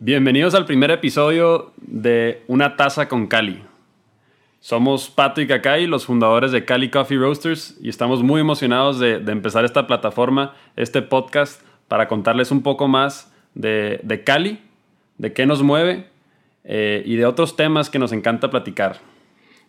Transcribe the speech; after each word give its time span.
Bienvenidos 0.00 0.56
al 0.56 0.66
primer 0.66 0.90
episodio 0.90 1.72
de 1.76 2.42
Una 2.48 2.74
Taza 2.74 3.08
con 3.08 3.28
Cali. 3.28 3.62
Somos 4.58 5.08
Pato 5.08 5.40
y 5.40 5.46
Cacay, 5.46 5.86
los 5.86 6.04
fundadores 6.04 6.50
de 6.50 6.64
Cali 6.64 6.90
Coffee 6.90 7.16
Roasters, 7.16 7.76
y 7.80 7.90
estamos 7.90 8.20
muy 8.20 8.40
emocionados 8.40 8.98
de, 8.98 9.22
empezar 9.28 9.64
esta 9.64 9.86
plataforma, 9.86 10.56
este 10.74 11.00
podcast, 11.00 11.62
para 11.86 12.08
contarles 12.08 12.50
un 12.50 12.64
poco 12.64 12.88
más 12.88 13.32
de, 13.54 14.22
Cali, 14.26 14.60
de 15.18 15.32
qué 15.32 15.46
nos 15.46 15.62
mueve 15.62 16.08
eh, 16.64 17.04
y 17.06 17.14
de 17.14 17.24
otros 17.24 17.54
temas 17.54 17.88
que 17.88 18.00
nos 18.00 18.10
encanta 18.10 18.50
platicar. 18.50 18.98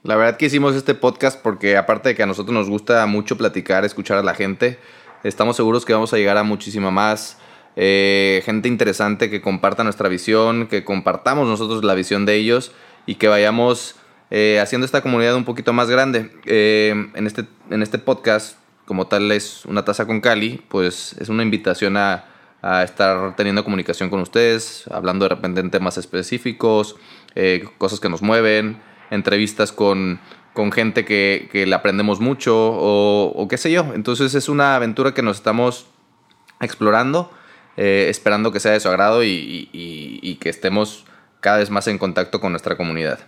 La 0.01 0.15
verdad 0.15 0.37
que 0.37 0.47
hicimos 0.47 0.75
este 0.75 0.95
podcast 0.95 1.39
porque 1.39 1.77
aparte 1.77 2.09
de 2.09 2.15
que 2.15 2.23
a 2.23 2.27
nosotros 2.27 2.53
nos 2.53 2.67
gusta 2.67 3.05
mucho 3.05 3.37
platicar, 3.37 3.85
escuchar 3.85 4.17
a 4.17 4.23
la 4.23 4.33
gente, 4.33 4.79
estamos 5.23 5.55
seguros 5.55 5.85
que 5.85 5.93
vamos 5.93 6.11
a 6.13 6.17
llegar 6.17 6.37
a 6.37 6.43
muchísima 6.43 6.89
más 6.89 7.39
eh, 7.75 8.41
gente 8.45 8.69
interesante 8.69 9.29
que 9.29 9.41
comparta 9.41 9.83
nuestra 9.83 10.07
visión, 10.07 10.67
que 10.67 10.83
compartamos 10.83 11.47
nosotros 11.47 11.83
la 11.83 11.93
visión 11.93 12.25
de 12.25 12.35
ellos 12.35 12.71
y 13.05 13.15
que 13.15 13.27
vayamos 13.27 13.95
eh, 14.31 14.59
haciendo 14.61 14.85
esta 14.85 15.01
comunidad 15.01 15.35
un 15.35 15.45
poquito 15.45 15.73
más 15.73 15.89
grande. 15.89 16.31
Eh, 16.45 17.09
en, 17.13 17.27
este, 17.27 17.45
en 17.69 17.83
este 17.83 17.99
podcast, 17.99 18.57
como 18.85 19.07
tal 19.07 19.31
es 19.31 19.65
una 19.65 19.83
taza 19.83 20.07
con 20.07 20.21
Cali, 20.21 20.63
pues 20.69 21.15
es 21.19 21.29
una 21.29 21.43
invitación 21.43 21.97
a, 21.97 22.29
estar 22.83 23.35
teniendo 23.35 23.63
comunicación 23.63 24.09
con 24.09 24.21
ustedes, 24.21 24.85
hablando 24.89 25.25
de 25.25 25.29
repente 25.35 25.59
en 25.59 25.69
temas 25.69 25.99
específicos, 25.99 26.95
cosas 27.77 27.99
que 27.99 28.09
nos 28.09 28.23
mueven, 28.23 28.81
entrevistas 29.11 29.71
con, 29.71 30.19
con 30.53 30.71
gente 30.71 31.05
que, 31.05 31.47
que 31.51 31.67
le 31.67 31.75
aprendemos 31.75 32.19
mucho 32.19 32.55
o, 32.57 33.31
o 33.35 33.47
qué 33.47 33.57
sé 33.57 33.71
yo. 33.71 33.91
Entonces 33.93 34.33
es 34.33 34.49
una 34.49 34.75
aventura 34.75 35.13
que 35.13 35.21
nos 35.21 35.37
estamos 35.37 35.85
explorando 36.59 37.29
eh, 37.77 38.07
esperando 38.09 38.51
que 38.51 38.59
sea 38.59 38.71
de 38.71 38.79
su 38.79 38.87
agrado 38.87 39.23
y, 39.23 40.37
que 40.39 40.49
estemos 40.49 41.05
cada 41.41 41.57
vez 41.57 41.69
más 41.69 41.87
en 41.87 41.97
contacto 41.97 42.39
con 42.39 42.51
nuestra 42.51 42.77
comunidad. 42.77 43.19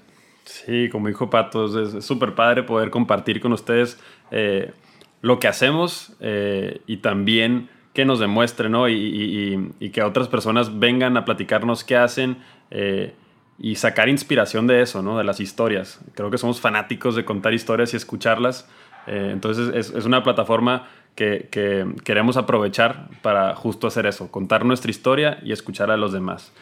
Sí, 0.45 0.89
como 0.89 1.08
dijo 1.08 1.30
Pato, 1.30 1.81
es 1.81 2.05
súper 2.05 2.33
padre 2.33 2.63
poder 2.63 2.89
compartir 2.89 3.41
con 3.41 3.52
ustedes 3.52 3.99
eh, 4.31 4.72
lo 5.22 5.39
que 5.39 5.47
hacemos 5.47 6.13
eh, 6.22 6.81
y 6.88 6.97
también 6.97 7.69
que 7.94 8.05
nos 8.05 8.19
demuestren, 8.19 8.72
¿no? 8.72 8.88
Y, 8.88 9.73
que 9.91 10.02
otras 10.02 10.27
personas 10.27 10.79
vengan 10.79 11.17
a 11.17 11.25
platicarnos 11.25 11.83
qué 11.83 11.97
hacen 11.97 12.38
y 13.59 13.75
sacar 13.75 14.07
inspiración 14.07 14.67
de 14.67 14.81
eso, 14.81 15.02
¿no? 15.02 15.17
De 15.17 15.23
las 15.23 15.39
historias. 15.39 16.00
Creo 16.13 16.29
que 16.29 16.38
somos 16.38 16.61
fanáticos 16.61 17.16
de 17.16 17.25
contar 17.25 17.53
historias 17.53 17.94
y 17.94 17.97
escucharlas. 17.97 18.69
entonces 19.07 19.73
es, 19.73 19.89
es, 19.89 20.05
una 20.05 20.22
plataforma 20.22 20.88
que, 21.17 21.87
queremos 22.03 22.37
aprovechar 22.37 23.09
para 23.23 23.55
justo 23.55 23.87
hacer 23.87 24.05
eso, 24.05 24.29
contar 24.29 24.63
nuestra 24.63 24.91
historia 24.91 25.39
y 25.43 25.51
escuchar 25.51 25.89
a 25.89 25.97
los 25.97 26.13
demás. 26.13 26.53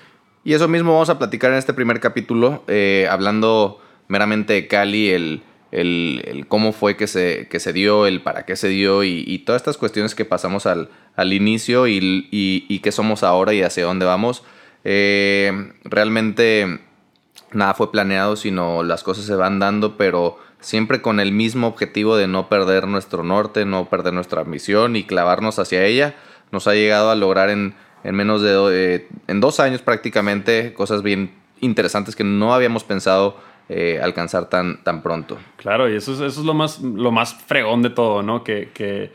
Y 0.45 0.53
eso 0.53 0.67
mismo 0.67 0.93
vamos 0.93 1.09
a 1.09 1.19
platicar 1.19 1.51
en 1.51 1.57
este 1.57 1.73
primer 1.73 1.99
capítulo, 1.99 2.63
eh, 2.67 3.07
hablando 3.11 3.81
meramente 4.07 4.53
de 4.53 4.67
Cali, 4.67 5.09
el, 5.09 5.43
el, 5.71 6.45
cómo 6.47 6.71
fue 6.71 6.95
que 6.95 7.07
se, 7.07 7.47
que 7.49 7.59
se 7.59 7.73
dio, 7.73 8.07
el 8.07 8.21
para 8.21 8.45
qué 8.45 8.55
se 8.55 8.69
dio 8.69 9.03
y, 9.03 9.39
todas 9.39 9.61
estas 9.61 9.77
cuestiones 9.77 10.15
que 10.15 10.23
pasamos 10.23 10.65
al, 10.65 10.89
al 11.15 11.33
inicio 11.33 11.87
y, 11.87 12.27
y, 12.31 12.79
qué 12.79 12.91
somos 12.91 13.23
ahora 13.23 13.53
y 13.53 13.61
hacia 13.61 13.83
dónde 13.83 14.05
vamos. 14.05 14.43
Eh, 14.85 15.73
realmente 15.83 16.79
nada 17.51 17.73
fue 17.73 17.91
planeado, 17.91 18.37
sino 18.37 18.83
las 18.83 19.03
cosas 19.03 19.25
se 19.25 19.35
van 19.35 19.59
dando, 19.59 19.97
pero 19.97 20.37
siempre 20.65 20.99
con 20.99 21.19
el 21.19 21.31
mismo 21.31 21.67
objetivo 21.67 22.17
de 22.17 22.27
no 22.27 22.49
perder 22.49 22.87
nuestro 22.87 23.23
norte, 23.23 23.65
no 23.65 23.85
perder 23.85 24.13
nuestra 24.13 24.43
misión 24.45 24.95
y 24.95 25.03
clavarnos 25.03 25.59
hacia 25.59 25.85
ella, 25.85 26.15
nos 26.51 26.67
ha 26.67 26.73
llegado 26.73 27.11
a 27.11 27.15
lograr 27.15 27.51
en, 27.51 27.75
menos 28.03 28.41
de 28.41 28.55
eh, 28.71 29.07
en 29.27 29.39
dos 29.41 29.59
años 29.59 29.83
prácticamente 29.83 30.73
cosas 30.73 31.03
bien 31.03 31.35
interesantes 31.61 32.15
que 32.15 32.23
no 32.23 32.51
habíamos 32.51 32.83
pensado 32.83 33.37
eh, 33.69 33.99
alcanzar 34.01 34.49
tan, 34.49 34.83
tan 34.83 35.03
pronto. 35.03 35.37
Claro, 35.57 35.87
y 35.87 35.95
eso 35.95 36.13
es, 36.13 36.19
eso 36.19 36.39
es 36.41 36.45
lo, 36.45 36.55
más, 36.55 36.81
lo 36.81 37.11
más 37.11 37.35
fregón 37.35 37.83
de 37.83 37.91
todo, 37.91 38.23
¿no? 38.23 38.43
Que, 38.43 39.11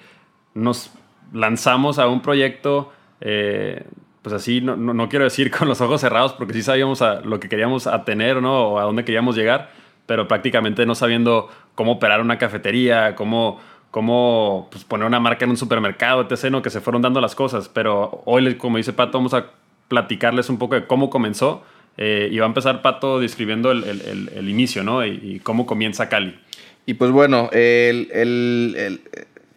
nos 0.55 0.93
lanzamos 1.33 1.99
a 1.99 2.07
un 2.07 2.23
proyecto, 2.23 2.93
eh, 3.21 3.85
pues 4.23 4.35
así, 4.35 4.61
no, 4.61 4.77
no, 4.77 5.09
quiero 5.09 5.25
decir 5.25 5.51
con 5.51 5.67
los 5.67 5.81
ojos 5.81 6.01
cerrados, 6.01 6.33
porque 6.33 6.55
sí 6.55 6.63
sabíamos 6.63 7.03
a 7.03 7.23
lo 7.23 7.41
que 7.41 7.49
queríamos 7.49 7.89
a 7.89 8.05
tener, 8.05 8.41
¿no? 8.41 8.69
O 8.69 8.79
a 8.79 8.85
dónde 8.85 9.05
queríamos 9.05 9.35
llegar, 9.35 9.71
pero 10.11 10.27
prácticamente 10.27 10.85
no 10.87 10.97
sabiendo 10.97 11.49
cómo 11.77 11.93
operar 11.93 12.21
una 12.21 12.37
cafetería, 12.37 13.15
cómo, 13.15 13.61
cómo 13.93 14.67
pues, 14.73 14.83
poner 14.83 15.07
una 15.07 15.21
marca 15.21 15.45
en 15.45 15.53
un 15.53 15.57
supermercado, 15.57 16.27
etc., 16.29 16.51
¿no? 16.51 16.63
que 16.63 16.71
se 16.71 16.81
fueron 16.81 17.01
dando 17.01 17.21
las 17.21 17.37
cosas. 17.37 17.69
Pero 17.69 18.21
hoy, 18.25 18.57
como 18.57 18.79
dice 18.79 18.93
Pato, 18.93 19.19
vamos 19.19 19.35
a 19.35 19.53
platicarles 19.87 20.49
un 20.49 20.59
poco 20.59 20.75
de 20.75 20.89
cómo 20.89 21.11
comenzó. 21.11 21.63
Eh, 21.97 22.29
y 22.33 22.39
va 22.41 22.47
a 22.47 22.49
empezar 22.49 22.83
Pato 22.83 23.21
describiendo 23.21 23.71
el, 23.71 24.49
inicio, 24.49 24.83
¿no? 24.83 25.07
Y, 25.07 25.41
cómo 25.45 25.65
comienza 25.65 26.09
Cali. 26.09 26.37
Y 26.87 26.95
pues 26.95 27.13
bueno, 27.13 27.49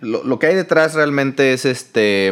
lo, 0.01 0.23
lo, 0.23 0.37
que 0.37 0.45
hay 0.45 0.53
detrás 0.53 0.93
realmente 0.93 1.53
es 1.53 1.65
este... 1.65 2.31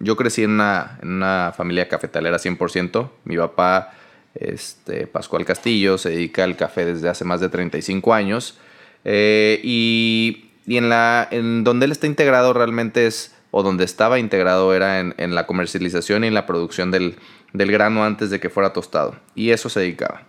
Yo 0.00 0.16
crecí 0.16 0.42
en 0.44 0.52
una, 0.52 0.98
en 1.02 1.10
una 1.10 1.52
familia 1.54 1.86
cafetalera 1.86 2.38
100%. 2.38 3.10
Mi 3.24 3.36
papá 3.36 3.92
este, 4.34 5.06
Pascual 5.06 5.44
Castillo 5.44 5.98
se 5.98 6.10
dedica 6.10 6.44
al 6.44 6.56
café 6.56 6.84
desde 6.84 7.08
hace 7.08 7.24
más 7.24 7.40
de 7.40 7.48
35 7.48 8.14
años. 8.14 8.58
Eh, 9.04 9.60
y, 9.62 10.50
en, 10.66 10.88
la, 10.88 11.26
en 11.30 11.64
donde 11.64 11.86
él 11.86 11.92
está 11.92 12.06
integrado 12.06 12.52
realmente 12.52 13.06
es, 13.06 13.34
o 13.50 13.62
donde 13.62 13.84
estaba 13.84 14.18
integrado 14.18 14.74
era 14.74 15.00
en, 15.00 15.34
la 15.34 15.46
comercialización 15.46 16.24
y 16.24 16.28
en 16.28 16.34
la 16.34 16.46
producción 16.46 16.90
del, 16.90 17.16
grano 17.52 18.04
antes 18.04 18.30
de 18.30 18.40
que 18.40 18.48
fuera 18.48 18.72
tostado. 18.72 19.16
Y 19.34 19.50
eso 19.50 19.68
se 19.68 19.80
dedicaba. 19.80 20.22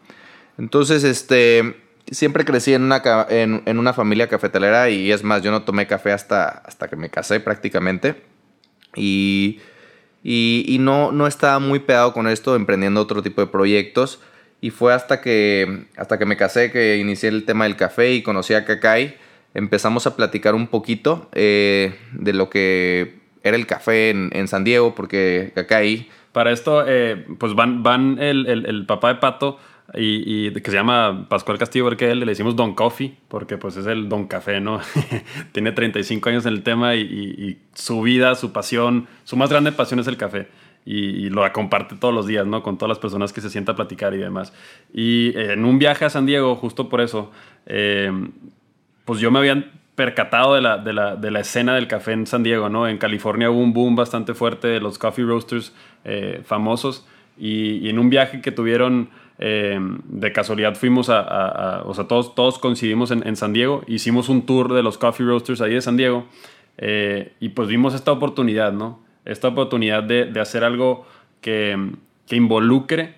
Entonces, 0.57 1.03
este, 1.03 1.77
siempre 2.11 2.45
crecí 2.45 2.73
en 2.73 2.83
una, 2.83 3.01
en, 3.29 3.77
una 3.77 3.93
familia 3.93 4.27
cafetalera 4.27 4.89
y 4.89 5.11
es 5.11 5.23
más, 5.23 5.41
yo 5.41 5.51
no 5.51 5.63
tomé 5.63 5.87
café 5.87 6.11
hasta, 6.11 6.49
hasta 6.49 6.89
que 6.89 6.95
me 6.95 7.09
casé 7.09 7.39
prácticamente. 7.39 8.23
Y 8.95 9.59
y, 10.23 10.77
no, 10.79 11.11
no 11.11 11.27
estaba 11.27 11.59
muy 11.59 11.79
pegado 11.79 12.13
con 12.13 12.27
esto, 12.27 12.55
emprendiendo 12.55 13.01
otro 13.01 13.21
tipo 13.21 13.41
de 13.41 13.47
proyectos. 13.47 14.21
Y 14.61 14.69
fue 14.69 14.93
hasta 14.93 15.19
que, 15.19 15.87
hasta 15.97 16.17
que 16.17 16.25
me 16.25 16.37
casé 16.37 16.71
que 16.71 16.97
inicié 16.97 17.27
el 17.27 17.43
tema 17.43 17.65
del 17.65 17.75
café 17.75 18.13
y 18.13 18.23
conocí 18.23 18.53
a 18.53 18.63
Kakai. 18.63 19.17
Empezamos 19.53 20.07
a 20.07 20.15
platicar 20.15 20.55
un 20.55 20.67
poquito 20.67 21.29
eh, 21.33 21.95
de 22.13 22.31
lo 22.31 22.49
que 22.49 23.19
era 23.43 23.57
el 23.57 23.67
café 23.67 24.11
en, 24.11 24.47
San 24.47 24.63
Diego, 24.63 24.95
porque 24.95 25.51
Kakai... 25.53 26.09
Para 26.31 26.51
esto, 26.51 26.85
eh, 26.87 27.25
pues 27.37 27.53
van, 27.53 27.83
van 27.83 28.17
el, 28.19 28.47
el, 28.47 28.65
el 28.65 28.85
papá 28.85 29.09
de 29.09 29.15
Pato 29.15 29.59
y, 29.95 30.51
que 30.51 30.71
se 30.71 30.77
llama 30.77 31.27
Pascual 31.29 31.59
Castillo 31.59 31.89
él 31.91 32.19
le 32.19 32.25
decimos 32.25 32.55
Don 32.55 32.73
Coffee, 32.73 33.15
porque 33.27 33.57
pues 33.57 33.77
es 33.77 33.85
el 33.85 34.09
Don 34.09 34.27
Café, 34.27 34.59
¿no? 34.59 34.81
Tiene 35.51 35.71
35 35.71 36.29
años 36.29 36.45
en 36.45 36.53
el 36.53 36.63
tema 36.63 36.95
y, 36.95 37.59
su 37.75 38.01
vida, 38.01 38.33
su 38.35 38.51
pasión, 38.51 39.07
su 39.23 39.35
más 39.35 39.49
grande 39.49 39.71
pasión 39.71 39.99
es 39.99 40.07
el 40.07 40.17
café. 40.17 40.47
Y, 40.85 41.29
lo 41.29 41.49
comparte 41.53 41.95
todos 41.95 42.13
los 42.13 42.25
días, 42.25 42.45
¿no? 42.45 42.63
Con 42.63 42.77
todas 42.77 42.89
las 42.89 42.99
personas 42.99 43.31
que 43.31 43.41
se 43.41 43.49
sienta 43.49 43.73
a 43.73 43.75
platicar 43.75 44.13
y 44.15 44.17
demás. 44.17 44.51
Y 44.93 45.29
eh, 45.37 45.53
en 45.53 45.63
un 45.63 45.77
viaje 45.77 46.05
a 46.05 46.09
San 46.09 46.25
Diego, 46.25 46.55
justo 46.55 46.89
por 46.89 46.99
eso, 46.99 47.31
eh, 47.67 48.11
pues 49.05 49.19
yo 49.19 49.29
me 49.29 49.39
había 49.39 49.71
percatado 49.95 50.55
de 50.55 50.61
la, 50.61 50.79
de, 50.79 50.91
la, 50.91 51.15
de 51.15 51.29
la, 51.29 51.39
escena 51.39 51.75
del 51.75 51.87
café 51.87 52.13
en 52.13 52.25
San 52.25 52.41
Diego, 52.41 52.67
¿no? 52.67 52.87
En 52.87 52.97
California 52.97 53.51
hubo 53.51 53.61
un 53.61 53.73
boom 53.73 53.95
bastante 53.95 54.33
fuerte 54.33 54.67
de 54.67 54.79
los 54.79 54.97
coffee 54.97 55.23
roasters 55.23 55.71
eh, 56.03 56.41
famosos. 56.43 57.07
Y, 57.37 57.77
y, 57.77 57.89
en 57.89 57.99
un 57.99 58.09
viaje 58.09 58.41
que 58.41 58.51
tuvieron 58.51 59.09
eh, 59.39 59.79
de 59.79 60.31
casualidad 60.31 60.75
fuimos 60.75 61.09
a, 61.09 61.81
o 61.85 61.93
sea, 61.93 62.07
todos, 62.07 62.35
todos 62.35 62.59
coincidimos 62.59 63.11
en, 63.11 63.35
San 63.35 63.53
Diego, 63.53 63.83
hicimos 63.87 64.29
un 64.29 64.45
tour 64.45 64.73
de 64.73 64.83
los 64.83 64.97
coffee 64.97 65.25
roasters 65.25 65.61
ahí 65.61 65.73
de 65.73 65.81
San 65.81 65.97
Diego 65.97 66.25
eh, 66.77 67.33
y 67.39 67.49
pues 67.49 67.67
vimos 67.67 67.93
esta 67.93 68.11
oportunidad, 68.11 68.73
¿no? 68.73 69.01
Esta 69.25 69.47
oportunidad 69.47 70.03
de, 70.03 70.31
hacer 70.39 70.63
algo 70.63 71.05
que, 71.41 71.91
que, 72.27 72.35
involucre 72.35 73.15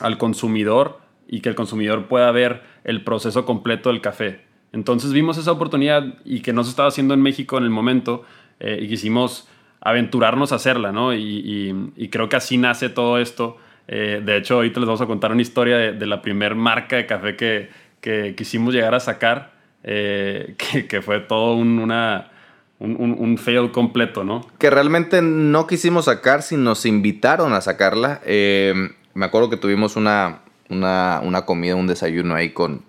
al 0.00 0.18
consumidor 0.18 0.98
y 1.28 1.40
que 1.40 1.48
el 1.48 1.54
consumidor 1.54 2.06
pueda 2.06 2.30
ver 2.32 2.62
el 2.84 3.04
proceso 3.04 3.44
completo 3.44 3.90
del 3.90 4.00
café. 4.00 4.40
Entonces 4.72 5.12
vimos 5.12 5.36
esa 5.36 5.52
oportunidad 5.52 6.04
y 6.24 6.40
que 6.40 6.52
no 6.52 6.64
se 6.64 6.70
estaba 6.70 6.88
haciendo 6.88 7.14
en 7.14 7.22
México 7.22 7.58
en 7.58 7.64
el 7.64 7.70
momento 7.70 8.24
eh, 8.60 8.78
y 8.82 8.88
quisimos 8.88 9.48
aventurarnos 9.80 10.52
a 10.52 10.56
hacerla, 10.56 10.92
¿no? 10.92 11.14
Y 11.14 12.08
creo 12.10 12.28
que 12.28 12.36
así 12.36 12.58
nace 12.58 12.90
todo 12.90 13.18
esto 13.18 13.56
eh, 13.88 14.22
de 14.24 14.36
hecho, 14.36 14.54
ahorita 14.54 14.80
les 14.80 14.86
vamos 14.86 15.00
a 15.00 15.06
contar 15.06 15.32
una 15.32 15.42
historia 15.42 15.76
de, 15.76 16.06
la 16.06 16.22
primer 16.22 16.54
marca 16.54 16.96
de 16.96 17.06
café 17.06 17.36
que, 17.36 17.70
que 18.00 18.34
quisimos 18.36 18.72
llegar 18.72 18.94
a 18.94 19.00
sacar, 19.00 19.52
eh, 19.82 20.54
que, 20.88 21.02
fue 21.02 21.20
todo 21.20 21.54
un, 21.54 21.78
una, 21.78 22.30
un, 22.78 23.38
fail 23.38 23.72
completo, 23.72 24.24
¿no? 24.24 24.46
Que 24.58 24.70
realmente 24.70 25.22
no 25.22 25.66
quisimos 25.66 26.04
sacar, 26.04 26.42
sino 26.42 26.62
nos 26.62 26.86
invitaron 26.86 27.52
a 27.52 27.60
sacarla. 27.60 28.20
Eh, 28.24 28.74
me 29.14 29.26
acuerdo 29.26 29.50
que 29.50 29.56
tuvimos 29.56 29.96
una, 29.96 30.40
una, 30.68 31.20
una, 31.22 31.44
comida, 31.44 31.74
un 31.74 31.86
desayuno 31.86 32.34
ahí 32.34 32.50
con, 32.50 32.82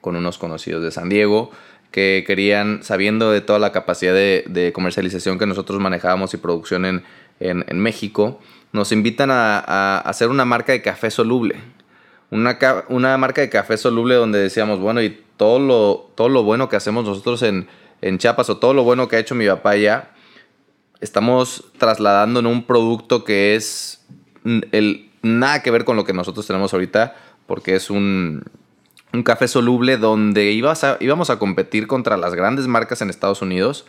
con 0.00 0.16
unos 0.16 0.38
conocidos 0.38 0.82
de 0.82 0.90
San 0.90 1.08
Diego 1.08 1.50
que 1.90 2.24
querían, 2.26 2.82
sabiendo 2.82 3.30
de 3.30 3.40
toda 3.40 3.60
la 3.60 3.70
capacidad 3.70 4.12
de, 4.12 4.44
de 4.48 4.72
comercialización 4.72 5.38
que 5.38 5.46
nosotros 5.46 5.78
manejábamos 5.78 6.34
y 6.34 6.38
producción 6.38 6.86
en, 6.86 7.04
en, 7.40 7.80
México, 7.80 8.40
nos 8.72 8.92
invitan 8.92 9.30
a, 9.30 9.98
hacer 9.98 10.28
una 10.28 10.44
marca 10.44 10.72
de 10.72 10.82
café 10.82 11.10
soluble. 11.10 11.56
Una, 12.30 12.58
una, 12.88 13.16
marca 13.18 13.40
de 13.40 13.50
café 13.50 13.76
soluble 13.76 14.14
donde 14.14 14.38
decíamos, 14.38 14.80
bueno, 14.80 15.02
y 15.02 15.20
todo 15.36 15.58
lo, 15.58 16.10
todo 16.14 16.28
lo 16.28 16.42
bueno 16.42 16.68
que 16.68 16.76
hacemos 16.76 17.04
nosotros 17.04 17.42
en, 17.42 17.68
en 18.02 18.18
Chiapas 18.18 18.50
o 18.50 18.58
todo 18.58 18.74
lo 18.74 18.82
bueno 18.82 19.08
que 19.08 19.16
ha 19.16 19.18
hecho 19.18 19.34
mi 19.34 19.46
papá 19.46 19.76
ya, 19.76 20.14
estamos 21.00 21.64
trasladando 21.78 22.40
en 22.40 22.46
un 22.46 22.64
producto 22.64 23.24
que 23.24 23.54
es 23.54 24.04
el, 24.44 25.10
nada 25.22 25.62
que 25.62 25.70
ver 25.70 25.84
con 25.84 25.96
lo 25.96 26.04
que 26.04 26.12
nosotros 26.12 26.46
tenemos 26.46 26.72
ahorita, 26.72 27.16
porque 27.46 27.74
es 27.74 27.90
un, 27.90 28.42
un 29.12 29.22
café 29.22 29.48
soluble 29.48 29.96
donde 29.96 30.52
íbamos 30.52 31.30
a 31.30 31.38
competir 31.38 31.86
contra 31.86 32.16
las 32.16 32.34
grandes 32.34 32.66
marcas 32.66 33.00
en 33.02 33.10
Estados 33.10 33.42
Unidos 33.42 33.86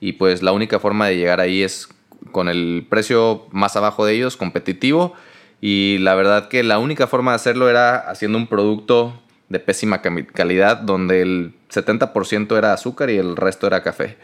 y 0.00 0.12
pues 0.12 0.42
la 0.42 0.52
única 0.52 0.78
forma 0.78 1.08
de 1.08 1.16
llegar 1.16 1.40
ahí 1.40 1.62
es 1.62 1.88
con 2.32 2.48
el 2.48 2.86
precio 2.88 3.46
más 3.50 3.76
abajo 3.76 4.04
de 4.04 4.14
ellos, 4.14 4.36
competitivo. 4.36 5.14
Y 5.60 5.98
la 5.98 6.14
verdad 6.14 6.48
que 6.48 6.62
la 6.62 6.78
única 6.78 7.06
forma 7.06 7.32
de 7.32 7.36
hacerlo 7.36 7.68
era 7.70 7.96
haciendo 7.96 8.38
un 8.38 8.46
producto 8.46 9.20
de 9.48 9.60
pésima 9.60 10.02
calidad 10.02 10.78
donde 10.78 11.22
el 11.22 11.54
70% 11.72 12.56
era 12.58 12.72
azúcar 12.72 13.10
y 13.10 13.16
el 13.16 13.36
resto 13.36 13.66
era 13.66 13.82
café. 13.82 14.16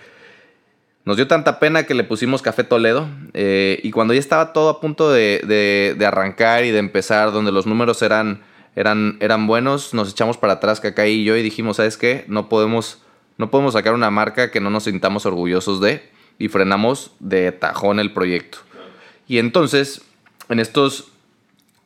Nos 1.05 1.17
dio 1.17 1.27
tanta 1.27 1.59
pena 1.59 1.83
que 1.85 1.95
le 1.95 2.05
pusimos 2.05 2.43
Café 2.43 2.63
Toledo 2.63 3.09
eh, 3.35 3.81
y 3.83 3.91
cuando 3.91 4.15
ya 4.15 4.21
estaba 4.21 4.53
todo 4.53 4.69
a 4.69 4.81
punto 4.81 5.11
de, 5.11 5.97
arrancar 6.07 6.65
y 6.65 6.71
de 6.71 6.79
empezar, 6.79 7.33
donde 7.33 7.51
los 7.51 7.67
números 7.67 8.03
eran, 8.03 8.43
eran, 8.77 9.17
eran 9.19 9.49
buenos, 9.49 9.95
nos 9.95 10.13
echamos 10.13 10.37
para 10.37 10.55
atrás, 10.55 10.81
Cacá 10.81 11.09
y 11.09 11.25
yo, 11.25 11.37
y 11.37 11.43
dijimos, 11.43 11.79
¿sabes 11.79 11.97
qué? 11.97 12.25
No 12.29 12.49
podemos 12.49 13.03
no 13.39 13.51
podemos 13.51 13.73
sacar 13.73 13.95
una 13.95 14.11
marca 14.11 14.51
que 14.51 14.61
no 14.61 14.71
nos 14.71 14.85
sintamos 14.85 15.27
orgullosos 15.27 15.81
de 15.81 16.09
y 16.39 16.49
frenamos 16.49 17.13
de 17.21 17.53
tajón 17.53 18.01
el 18.01 18.13
proyecto. 18.13 18.59
Y 19.29 19.39
entonces, 19.39 20.03
en 20.49 20.61
estos 20.61 21.09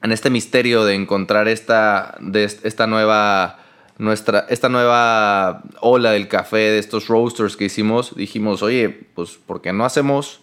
en 0.02 0.12
este 0.12 0.30
misterio 0.30 0.84
de 0.84 0.94
encontrar 0.94 1.48
esta 1.48 2.16
esta 2.62 2.86
nueva 2.86 3.58
nuestra 3.98 4.46
esta 4.48 4.68
nueva 4.68 5.62
ola 5.80 6.12
del 6.12 6.28
café 6.28 6.58
de 6.58 6.78
estos 6.78 7.08
roasters 7.08 7.56
que 7.56 7.64
hicimos, 7.64 8.14
dijimos, 8.14 8.62
"Oye, 8.62 8.88
pues 9.14 9.38
¿por 9.44 9.62
qué 9.62 9.72
no 9.72 9.84
hacemos 9.84 10.40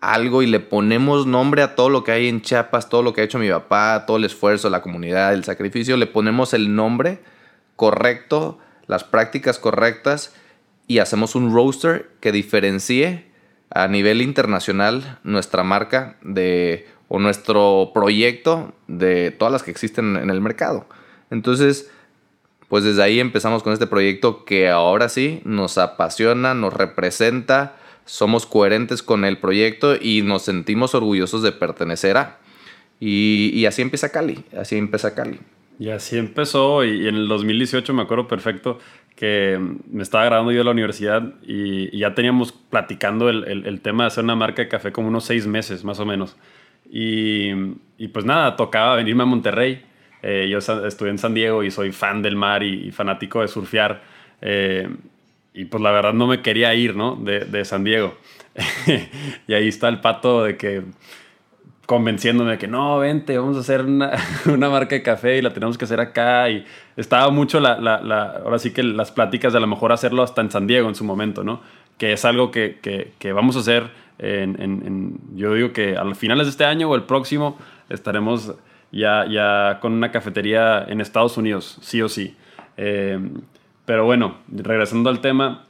algo 0.00 0.42
y 0.42 0.46
le 0.46 0.58
ponemos 0.58 1.26
nombre 1.26 1.62
a 1.62 1.76
todo 1.76 1.88
lo 1.88 2.02
que 2.02 2.10
hay 2.10 2.26
en 2.26 2.42
Chiapas, 2.42 2.88
todo 2.88 3.02
lo 3.02 3.12
que 3.12 3.20
ha 3.20 3.24
hecho 3.24 3.38
mi 3.38 3.48
papá, 3.48 4.04
todo 4.06 4.16
el 4.16 4.24
esfuerzo, 4.24 4.68
la 4.68 4.82
comunidad, 4.82 5.32
el 5.32 5.44
sacrificio, 5.44 5.96
le 5.96 6.08
ponemos 6.08 6.52
el 6.52 6.74
nombre 6.74 7.20
correcto 7.76 8.58
las 8.86 9.04
prácticas 9.04 9.58
correctas 9.58 10.34
y 10.86 10.98
hacemos 10.98 11.34
un 11.34 11.54
roster 11.54 12.10
que 12.20 12.32
diferencie 12.32 13.31
a 13.74 13.88
nivel 13.88 14.22
internacional 14.22 15.18
nuestra 15.24 15.62
marca 15.62 16.16
de 16.22 16.86
o 17.08 17.18
nuestro 17.18 17.90
proyecto 17.92 18.72
de 18.88 19.30
todas 19.30 19.52
las 19.52 19.62
que 19.62 19.70
existen 19.70 20.16
en 20.16 20.30
el 20.30 20.40
mercado. 20.40 20.86
Entonces, 21.30 21.90
pues 22.68 22.84
desde 22.84 23.02
ahí 23.02 23.20
empezamos 23.20 23.62
con 23.62 23.74
este 23.74 23.86
proyecto 23.86 24.46
que 24.46 24.70
ahora 24.70 25.10
sí 25.10 25.42
nos 25.44 25.76
apasiona, 25.76 26.54
nos 26.54 26.72
representa, 26.72 27.76
somos 28.06 28.46
coherentes 28.46 29.02
con 29.02 29.26
el 29.26 29.36
proyecto 29.38 29.94
y 30.00 30.22
nos 30.22 30.42
sentimos 30.42 30.94
orgullosos 30.94 31.42
de 31.42 31.52
pertenecer 31.52 32.16
a. 32.16 32.38
Y, 32.98 33.50
y 33.54 33.66
así 33.66 33.82
empieza 33.82 34.10
Cali, 34.10 34.44
así 34.56 34.76
empieza 34.76 35.14
Cali. 35.14 35.38
Y 35.78 35.90
así 35.90 36.16
empezó 36.16 36.84
y, 36.84 37.08
en 37.08 37.16
el 37.16 37.28
2018 37.28 37.92
me 37.92 38.02
acuerdo 38.02 38.28
perfecto 38.28 38.78
que 39.22 39.56
me 39.88 40.02
estaba 40.02 40.24
graduando 40.24 40.50
yo 40.50 40.58
de 40.58 40.64
la 40.64 40.72
universidad 40.72 41.22
y, 41.46 41.96
ya 41.96 42.12
teníamos 42.12 42.50
platicando 42.50 43.28
el, 43.28 43.80
tema 43.80 44.02
de 44.02 44.08
hacer 44.08 44.24
una 44.24 44.34
marca 44.34 44.62
de 44.62 44.68
café 44.68 44.90
como 44.90 45.06
unos 45.06 45.24
seis 45.24 45.46
meses 45.46 45.84
más 45.84 46.00
o 46.00 46.04
menos. 46.04 46.36
Y, 46.90 47.54
pues 48.12 48.24
nada, 48.24 48.56
tocaba 48.56 48.96
venirme 48.96 49.22
a 49.22 49.26
Monterrey. 49.26 49.80
Eh, 50.22 50.48
yo 50.50 50.58
estudié 50.58 51.12
en 51.12 51.18
San 51.18 51.34
Diego 51.34 51.62
y 51.62 51.70
soy 51.70 51.92
fan 51.92 52.20
del 52.20 52.34
mar 52.34 52.64
y, 52.64 52.90
fanático 52.90 53.42
de 53.42 53.46
surfear. 53.46 54.02
Eh, 54.40 54.88
y 55.54 55.66
pues 55.66 55.80
la 55.80 55.92
verdad 55.92 56.14
no 56.14 56.26
me 56.26 56.42
quería 56.42 56.74
ir, 56.74 56.96
¿no? 56.96 57.14
De, 57.14 57.44
de 57.44 57.64
San 57.64 57.84
Diego. 57.84 58.18
y 59.46 59.54
ahí 59.54 59.68
está 59.68 59.88
el 59.88 60.00
pato 60.00 60.42
de 60.42 60.56
que 60.56 60.82
convenciéndome 61.86 62.52
de 62.52 62.58
que 62.58 62.68
no, 62.68 62.98
vente, 62.98 63.36
vamos 63.36 63.56
a 63.56 63.60
hacer 63.60 63.84
una, 64.46 64.68
marca 64.70 64.94
de 64.94 65.02
café 65.02 65.38
y 65.38 65.42
la 65.42 65.52
tenemos 65.52 65.76
que 65.78 65.84
hacer 65.84 66.00
acá. 66.00 66.48
Y 66.50 66.64
estaba 66.96 67.30
mucho 67.30 67.60
la, 67.60 67.74
ahora 68.44 68.58
sí 68.58 68.72
que 68.72 68.82
las 68.82 69.10
pláticas 69.10 69.52
de 69.52 69.58
a 69.58 69.60
lo 69.60 69.66
mejor 69.66 69.92
hacerlo 69.92 70.22
hasta 70.22 70.40
en 70.40 70.50
San 70.50 70.66
Diego 70.66 70.88
en 70.88 70.94
su 70.94 71.04
momento, 71.04 71.44
¿no? 71.44 71.60
Que 71.98 72.12
es 72.12 72.24
algo 72.24 72.50
que, 72.50 73.12
vamos 73.34 73.56
a 73.56 73.60
hacer 73.60 73.90
en, 74.18 75.18
yo 75.34 75.54
digo 75.54 75.72
que 75.72 75.96
a 75.96 76.14
finales 76.14 76.46
de 76.46 76.50
este 76.50 76.64
año 76.64 76.88
o 76.88 76.94
el 76.94 77.02
próximo 77.02 77.58
estaremos 77.88 78.54
ya, 78.92 79.26
ya 79.26 79.78
con 79.80 79.92
una 79.92 80.12
cafetería 80.12 80.84
en 80.88 81.00
Estados 81.00 81.36
Unidos, 81.36 81.78
sí 81.80 82.02
o 82.02 82.08
sí. 82.08 82.36
Eh, 82.76 83.18
pero 83.84 84.04
bueno, 84.04 84.36
regresando 84.48 85.10
al 85.10 85.20
tema, 85.20 85.64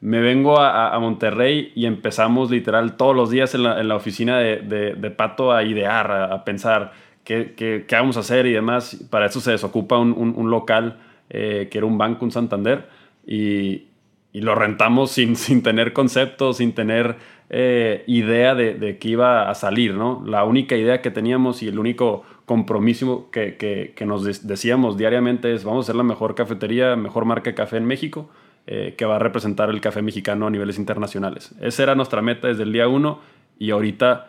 me 0.00 0.20
vengo 0.20 0.60
a, 0.60 0.96
Monterrey 1.00 1.72
y 1.74 1.86
empezamos 1.86 2.50
literal 2.50 2.96
todos 2.96 3.16
los 3.16 3.30
días 3.30 3.54
en 3.54 3.64
la, 3.64 3.96
oficina 3.96 4.38
de, 4.38 5.14
Pato 5.16 5.52
a 5.52 5.64
idear, 5.64 6.10
a, 6.10 6.44
pensar 6.44 6.92
qué, 7.24 7.84
vamos 7.90 8.16
a 8.16 8.20
hacer 8.20 8.46
y 8.46 8.52
demás. 8.52 9.04
Para 9.10 9.26
eso 9.26 9.40
se 9.40 9.50
desocupa 9.50 9.98
un, 9.98 10.50
local 10.50 11.00
eh, 11.30 11.68
que 11.70 11.78
era 11.78 11.86
un 11.86 11.98
banco, 11.98 12.24
un 12.24 12.30
Santander, 12.30 12.88
y, 13.26 13.84
lo 14.34 14.54
rentamos 14.54 15.10
sin, 15.10 15.34
sin, 15.36 15.64
tener 15.64 15.92
concepto, 15.92 16.52
sin 16.52 16.72
tener 16.72 17.16
eh, 17.50 18.04
idea 18.06 18.54
de, 18.54 18.74
de 18.74 18.98
qué 18.98 19.08
iba 19.08 19.50
a 19.50 19.54
salir, 19.56 19.94
¿no? 19.94 20.22
La 20.24 20.44
única 20.44 20.76
idea 20.76 21.02
que 21.02 21.10
teníamos 21.10 21.60
y 21.64 21.68
el 21.68 21.80
único 21.80 22.22
compromiso 22.46 23.30
que, 23.32 23.56
que 23.56 24.06
nos 24.06 24.46
decíamos 24.46 24.96
diariamente 24.96 25.52
es 25.52 25.64
vamos 25.64 25.86
a 25.86 25.88
ser 25.88 25.96
la 25.96 26.04
mejor 26.04 26.36
cafetería, 26.36 26.94
mejor 26.94 27.24
marca 27.24 27.50
de 27.50 27.54
café 27.56 27.78
en 27.78 27.86
México 27.86 28.30
eh, 28.70 28.94
que 28.98 29.06
va 29.06 29.16
a 29.16 29.18
representar 29.18 29.70
el 29.70 29.80
café 29.80 30.02
mexicano 30.02 30.46
a 30.46 30.50
niveles 30.50 30.76
internacionales. 30.76 31.54
Esa 31.62 31.84
era 31.84 31.94
nuestra 31.94 32.20
meta 32.20 32.48
desde 32.48 32.64
el 32.64 32.72
día 32.74 32.86
uno 32.86 33.20
y 33.58 33.70
ahorita 33.70 34.26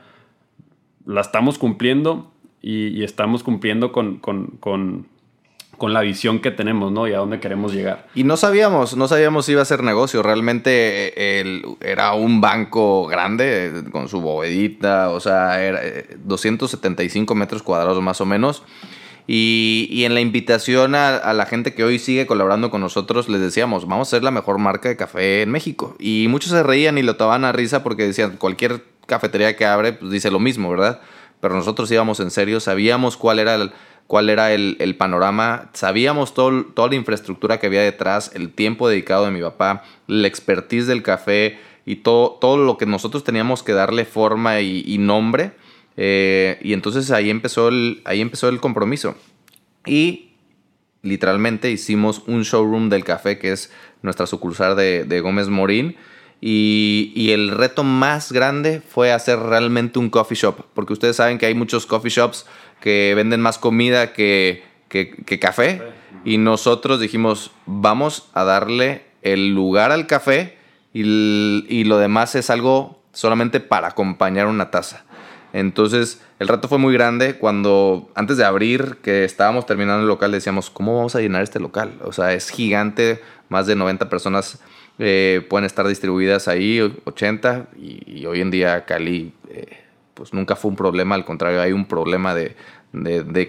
la 1.06 1.20
estamos 1.20 1.58
cumpliendo 1.58 2.32
y, 2.62 3.04
estamos 3.04 3.44
cumpliendo 3.44 3.92
con, 3.92 5.10
la 5.82 6.00
visión 6.00 6.40
que 6.40 6.52
tenemos, 6.52 6.90
¿no? 6.90 7.06
Y 7.06 7.12
a 7.12 7.18
dónde 7.18 7.42
queremos 7.42 7.74
llegar. 7.74 8.08
Y 8.16 8.24
no 8.24 8.38
sabíamos, 8.38 8.96
no 8.96 9.10
sabíamos 9.10 9.46
si 9.46 9.52
iba 9.52 9.62
a 9.62 9.66
ser 9.66 9.84
negocio. 9.84 10.24
Realmente 10.24 11.42
eh, 11.42 11.62
era 11.82 12.14
un 12.14 12.40
banco 12.40 13.08
grande 13.08 13.84
con 13.92 14.08
su 14.08 14.22
bovedita, 14.22 15.10
o 15.10 15.20
sea, 15.20 15.62
era 15.62 15.82
275 16.24 17.34
eh, 17.34 17.36
metros 17.36 17.62
cuadrados 17.62 18.02
más 18.02 18.22
o 18.22 18.26
menos. 18.26 18.64
Y, 19.32 20.06
en 20.06 20.16
la 20.16 20.22
invitación 20.22 20.96
a, 20.96 21.34
la 21.34 21.46
gente 21.46 21.76
que 21.76 21.84
hoy 21.84 22.00
sigue 22.00 22.26
colaborando 22.26 22.72
con 22.72 22.82
nosotros, 22.82 23.30
les 23.30 23.40
decíamos, 23.40 23.88
vamos 23.88 24.08
a 24.08 24.10
ser 24.10 24.24
la 24.24 24.32
mejor 24.32 24.58
marca 24.58 24.90
de 24.90 24.98
café 24.98 25.44
en 25.44 25.52
México. 25.52 25.96
Y 26.00 26.26
muchos 26.30 26.50
se 26.50 26.64
reían 26.64 26.98
y 26.98 27.04
lo 27.04 27.16
tomaban 27.16 27.46
a 27.46 27.52
risa 27.52 27.84
porque 27.84 28.08
decían, 28.08 28.38
cualquier 28.38 28.84
cafetería 29.06 29.56
que 29.56 29.68
abre, 29.68 29.94
pues 29.94 30.10
dice 30.10 30.32
lo 30.32 30.40
mismo, 30.40 30.72
¿verdad? 30.72 31.02
Pero 31.42 31.54
nosotros 31.54 31.92
íbamos 31.92 32.20
en 32.22 32.32
serio, 32.32 32.60
sabíamos 32.60 33.18
cuál 33.18 33.38
era 33.38 33.54
el, 33.54 33.72
cuál 34.08 34.32
era 34.32 34.52
el, 34.52 34.96
panorama, 34.98 35.70
sabíamos 35.74 36.34
todo, 36.34 36.64
toda 36.66 36.88
la 36.88 36.96
infraestructura 36.96 37.60
que 37.60 37.68
había 37.68 37.84
detrás, 37.84 38.32
el 38.34 38.52
tiempo 38.52 38.90
dedicado 38.90 39.26
de 39.26 39.32
mi 39.32 39.42
papá, 39.42 39.84
la 40.08 40.28
expertise 40.28 40.88
del 40.88 41.04
café 41.04 41.60
y 41.86 41.98
todo, 41.98 42.32
todo 42.42 42.58
lo 42.58 42.80
que 42.80 42.88
nosotros 42.88 43.24
teníamos 43.24 43.62
que 43.62 43.74
darle 43.74 44.06
forma 44.06 44.60
y 44.62 44.98
nombre 44.98 45.52
eh, 46.02 46.58
y 46.62 46.72
entonces 46.72 47.12
ahí 47.12 47.30
empezó, 47.30 47.68
el, 47.68 48.02
ahí 48.06 48.22
empezó 48.22 48.48
el 48.48 48.62
compromiso. 48.62 49.18
Y 49.86 50.32
literalmente 51.02 51.70
hicimos 51.70 52.24
un 52.26 52.44
showroom 52.44 52.88
del 52.88 53.04
café, 53.04 53.38
que 53.38 53.52
es 53.52 53.70
nuestra 54.02 54.26
sucursal 54.26 54.78
de, 54.78 55.20
Gómez 55.20 55.50
Morín. 55.50 55.98
Y, 56.40 57.32
el 57.32 57.52
reto 57.52 57.84
más 57.84 58.32
grande 58.32 58.80
fue 58.80 59.12
hacer 59.12 59.40
realmente 59.40 60.00
un 60.00 60.10
coffee 60.10 60.38
shop, 60.38 60.68
porque 60.74 60.94
ustedes 60.94 61.18
saben 61.18 61.38
que 61.38 61.48
hay 61.48 61.54
muchos 61.54 61.86
coffee 61.86 62.10
shops 62.10 62.46
que 62.80 63.12
venden 63.14 63.42
más 63.42 63.58
comida 63.58 64.14
que, 64.14 64.64
café. 65.42 65.82
Y 66.24 66.38
nosotros 66.38 67.02
dijimos, 67.02 67.52
vamos 67.66 68.30
a 68.34 68.46
darle 68.46 69.04
el 69.22 69.54
lugar 69.54 69.92
al 69.92 70.08
café 70.08 70.58
y, 70.94 71.02
y 71.68 71.84
lo 71.84 71.98
demás 71.98 72.36
es 72.36 72.50
algo 72.50 73.02
solamente 73.12 73.60
para 73.60 73.90
acompañar 73.90 74.48
una 74.48 74.72
taza. 74.72 75.04
Entonces, 75.54 76.22
el 76.40 76.48
reto 76.48 76.68
fue 76.68 76.78
muy 76.78 76.94
grande 76.94 77.36
cuando, 77.36 78.10
antes 78.16 78.38
de 78.38 78.46
abrir, 78.46 78.98
que 79.02 79.24
estábamos 79.24 79.66
terminando 79.66 80.02
el 80.02 80.08
local, 80.08 80.32
decíamos, 80.32 80.70
¿cómo 80.70 80.96
vamos 80.96 81.16
a 81.16 81.22
llenar 81.22 81.42
este 81.42 81.60
local? 81.60 81.94
O 82.04 82.12
sea, 82.12 82.34
es 82.34 82.50
gigante, 82.50 83.22
más 83.50 83.66
de 83.66 83.76
90 83.76 84.10
personas 84.10 84.60
eh, 85.00 85.46
pueden 85.50 85.66
estar 85.66 85.88
distribuidas 85.88 86.48
ahí, 86.48 86.80
80, 87.06 87.70
y, 87.78 88.26
hoy 88.26 88.42
en 88.42 88.52
día 88.52 88.86
Cali, 88.86 89.34
eh, 89.50 89.78
pues 90.14 90.34
nunca 90.34 90.56
fue 90.56 90.70
un 90.70 90.78
problema, 90.78 91.16
al 91.16 91.26
contrario, 91.26 91.62
hay 91.62 91.72
un 91.72 91.86
problema 91.86 92.36
de, 92.36 92.56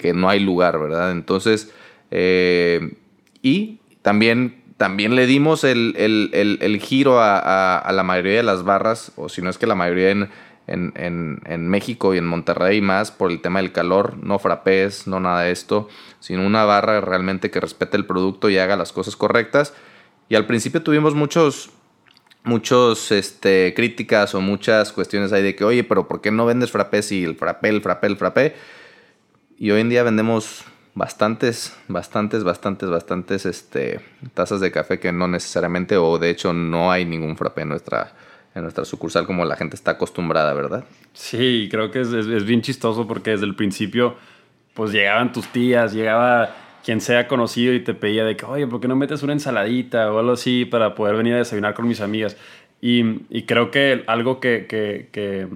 que 0.00 0.12
no 0.14 0.28
hay 0.28 0.40
lugar, 0.40 0.78
¿verdad? 0.78 1.10
Entonces, 1.10 1.72
eh, 2.10 2.94
y 3.42 3.80
también 4.02 4.60
también 4.80 5.14
le 5.14 5.26
dimos 5.26 5.62
el, 5.62 6.80
giro 6.80 7.20
a, 7.20 7.76
a, 7.76 7.92
la 7.92 8.02
mayoría 8.02 8.36
de 8.36 8.42
las 8.42 8.64
barras, 8.64 9.12
o 9.16 9.28
si 9.28 9.42
no 9.42 9.50
es 9.50 9.58
que 9.58 9.66
la 9.66 9.74
mayoría 9.74 10.10
en, 10.10 10.30
en, 10.70 10.92
en, 10.96 11.42
en, 11.44 11.68
México 11.68 12.14
y 12.14 12.18
en 12.18 12.26
Monterrey 12.26 12.80
más 12.80 13.10
por 13.10 13.30
el 13.30 13.40
tema 13.40 13.60
del 13.60 13.72
calor, 13.72 14.16
no 14.22 14.38
frappés, 14.38 15.06
no 15.06 15.20
nada 15.20 15.42
de 15.42 15.50
esto, 15.50 15.88
sino 16.20 16.46
una 16.46 16.64
barra 16.64 17.00
realmente 17.00 17.50
que 17.50 17.60
respete 17.60 17.96
el 17.96 18.06
producto 18.06 18.48
y 18.48 18.58
haga 18.58 18.76
las 18.76 18.92
cosas 18.92 19.16
correctas. 19.16 19.74
Y 20.28 20.36
al 20.36 20.46
principio 20.46 20.82
tuvimos 20.82 21.14
muchos, 21.14 21.70
muchos 22.44 23.10
este, 23.10 23.74
críticas 23.74 24.34
o 24.34 24.40
muchas 24.40 24.92
cuestiones 24.92 25.32
ahí 25.32 25.42
de 25.42 25.56
que, 25.56 25.64
oye, 25.64 25.84
pero 25.84 26.06
¿por 26.06 26.20
qué 26.20 26.30
no 26.30 26.46
vendes 26.46 26.70
frappés 26.70 27.12
y 27.12 27.24
el 27.24 27.36
frappé, 27.36 27.68
el 27.68 27.82
frappé, 27.82 28.06
el 28.06 28.16
frappé? 28.16 28.54
Y 29.58 29.72
hoy 29.72 29.80
en 29.80 29.90
día 29.90 30.02
vendemos 30.02 30.64
bastantes, 30.94 31.76
bastantes, 31.88 32.44
bastantes, 32.44 32.88
bastantes 32.88 33.46
este, 33.46 34.00
tazas 34.34 34.60
de 34.60 34.70
café 34.70 34.98
que 34.98 35.12
no 35.12 35.28
necesariamente 35.28 35.96
o 35.96 36.18
de 36.18 36.30
hecho 36.30 36.52
no 36.52 36.90
hay 36.90 37.04
ningún 37.04 37.36
frappé 37.36 37.62
en 37.62 37.68
nuestra, 37.70 38.12
en 38.54 38.62
nuestra 38.62 38.84
sucursal 38.84 39.26
como 39.26 39.44
la 39.44 39.56
gente 39.56 39.76
está 39.76 39.92
acostumbrada, 39.92 40.52
¿verdad? 40.54 40.84
Sí, 41.12 41.68
creo 41.70 41.90
que 41.90 42.00
es, 42.00 42.12
es, 42.12 42.44
bien 42.44 42.62
chistoso 42.62 43.06
porque 43.06 43.30
desde 43.30 43.46
el 43.46 43.54
principio 43.54 44.16
pues 44.74 44.92
llegaban 44.92 45.32
tus 45.32 45.46
tías, 45.48 45.92
llegaba 45.92 46.54
quien 46.84 47.00
sea 47.00 47.28
conocido 47.28 47.74
y 47.74 47.80
te 47.80 47.94
pedía 47.94 48.24
de 48.24 48.36
que, 48.36 48.44
oye, 48.44 48.66
¿por 48.66 48.80
qué 48.80 48.88
no 48.88 48.96
metes 48.96 49.22
una 49.22 49.32
ensaladita 49.32 50.12
o 50.12 50.18
algo 50.18 50.32
así 50.32 50.64
para 50.64 50.94
poder 50.94 51.16
venir 51.16 51.34
a 51.34 51.38
desayunar 51.38 51.74
con 51.74 51.86
mis 51.86 52.00
amigas? 52.00 52.36
Y, 52.80 53.22
y 53.28 53.42
creo 53.42 53.70
que 53.70 54.04
algo 54.06 54.40
que, 54.40 54.66
que, 54.66 55.10
que 55.12 55.46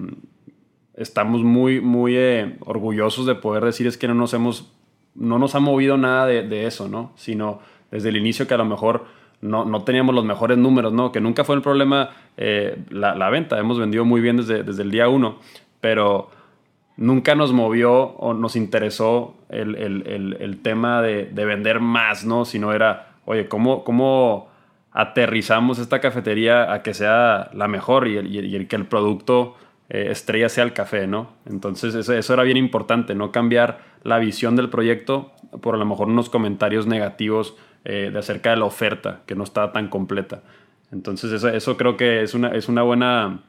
estamos 0.95 1.43
muy, 1.43 1.81
muy 1.81 2.15
eh, 2.15 2.57
orgullosos 2.61 3.25
de 3.25 3.35
poder 3.35 3.65
decir 3.65 3.87
es 3.87 3.97
que 3.97 4.07
no 4.07 4.13
nos 4.13 4.33
hemos 4.33 4.71
no 5.15 5.39
nos 5.39 5.55
ha 5.55 5.59
movido 5.59 5.97
nada 5.97 6.27
de, 6.27 6.67
eso, 6.67 6.87
¿no? 6.87 7.13
Sino 7.15 7.59
desde 7.89 8.09
el 8.09 8.17
inicio 8.17 8.47
que 8.47 8.53
a 8.53 8.57
lo 8.57 8.65
mejor 8.65 9.05
no, 9.41 9.65
no 9.65 9.83
teníamos 9.83 10.15
los 10.15 10.25
mejores 10.25 10.57
números, 10.57 10.93
¿no? 10.93 11.11
Que 11.11 11.21
nunca 11.21 11.43
fue 11.43 11.55
el 11.55 11.61
problema 11.61 12.11
eh, 12.37 12.77
la, 12.89 13.29
venta, 13.29 13.59
hemos 13.59 13.79
vendido 13.79 14.05
muy 14.05 14.21
bien 14.21 14.37
desde, 14.37 14.63
desde 14.63 14.83
el 14.83 14.91
día 14.91 15.07
uno, 15.07 15.39
pero 15.81 16.29
nunca 16.97 17.35
nos 17.35 17.53
movió 17.53 17.93
o 17.93 18.33
nos 18.33 18.55
interesó 18.55 19.35
el, 19.49 20.59
tema 20.63 21.01
de, 21.01 21.25
vender 21.33 21.79
más, 21.79 22.25
¿no? 22.25 22.45
Sino 22.45 22.73
era, 22.73 23.09
oye, 23.25 23.47
¿cómo, 23.47 23.83
cómo 23.83 24.49
aterrizamos 24.91 25.79
esta 25.79 25.99
cafetería 25.99 26.71
a 26.73 26.81
que 26.81 26.93
sea 26.93 27.49
la 27.53 27.67
mejor 27.67 28.07
y 28.07 28.17
el, 28.17 28.67
que 28.67 28.75
el 28.75 28.85
producto 28.85 29.55
eh, 29.89 30.07
estrella 30.09 30.49
sea 30.49 30.63
el 30.63 30.73
café, 30.73 31.05
¿no? 31.05 31.29
Entonces 31.45 31.93
eso, 31.95 32.13
eso 32.13 32.33
era 32.33 32.43
bien 32.43 32.57
importante, 32.57 33.13
no 33.13 33.31
cambiar 33.31 33.79
la 34.03 34.19
visión 34.19 34.55
del 34.55 34.69
proyecto 34.69 35.31
por 35.61 35.75
a 35.75 35.77
lo 35.77 35.85
mejor 35.85 36.07
unos 36.07 36.29
comentarios 36.29 36.87
negativos 36.87 37.55
eh, 37.85 38.09
de 38.11 38.19
acerca 38.19 38.49
de 38.49 38.57
la 38.57 38.65
oferta, 38.65 39.21
que 39.25 39.35
no 39.35 39.43
estaba 39.43 39.71
tan 39.71 39.87
completa. 39.87 40.41
Entonces 40.91 41.31
eso, 41.31 41.49
eso 41.49 41.77
creo 41.77 41.97
que 41.97 42.21
es 42.23 42.33
una, 42.33 42.49
es 42.49 42.67
una 42.67 42.81
buena, 42.81 43.39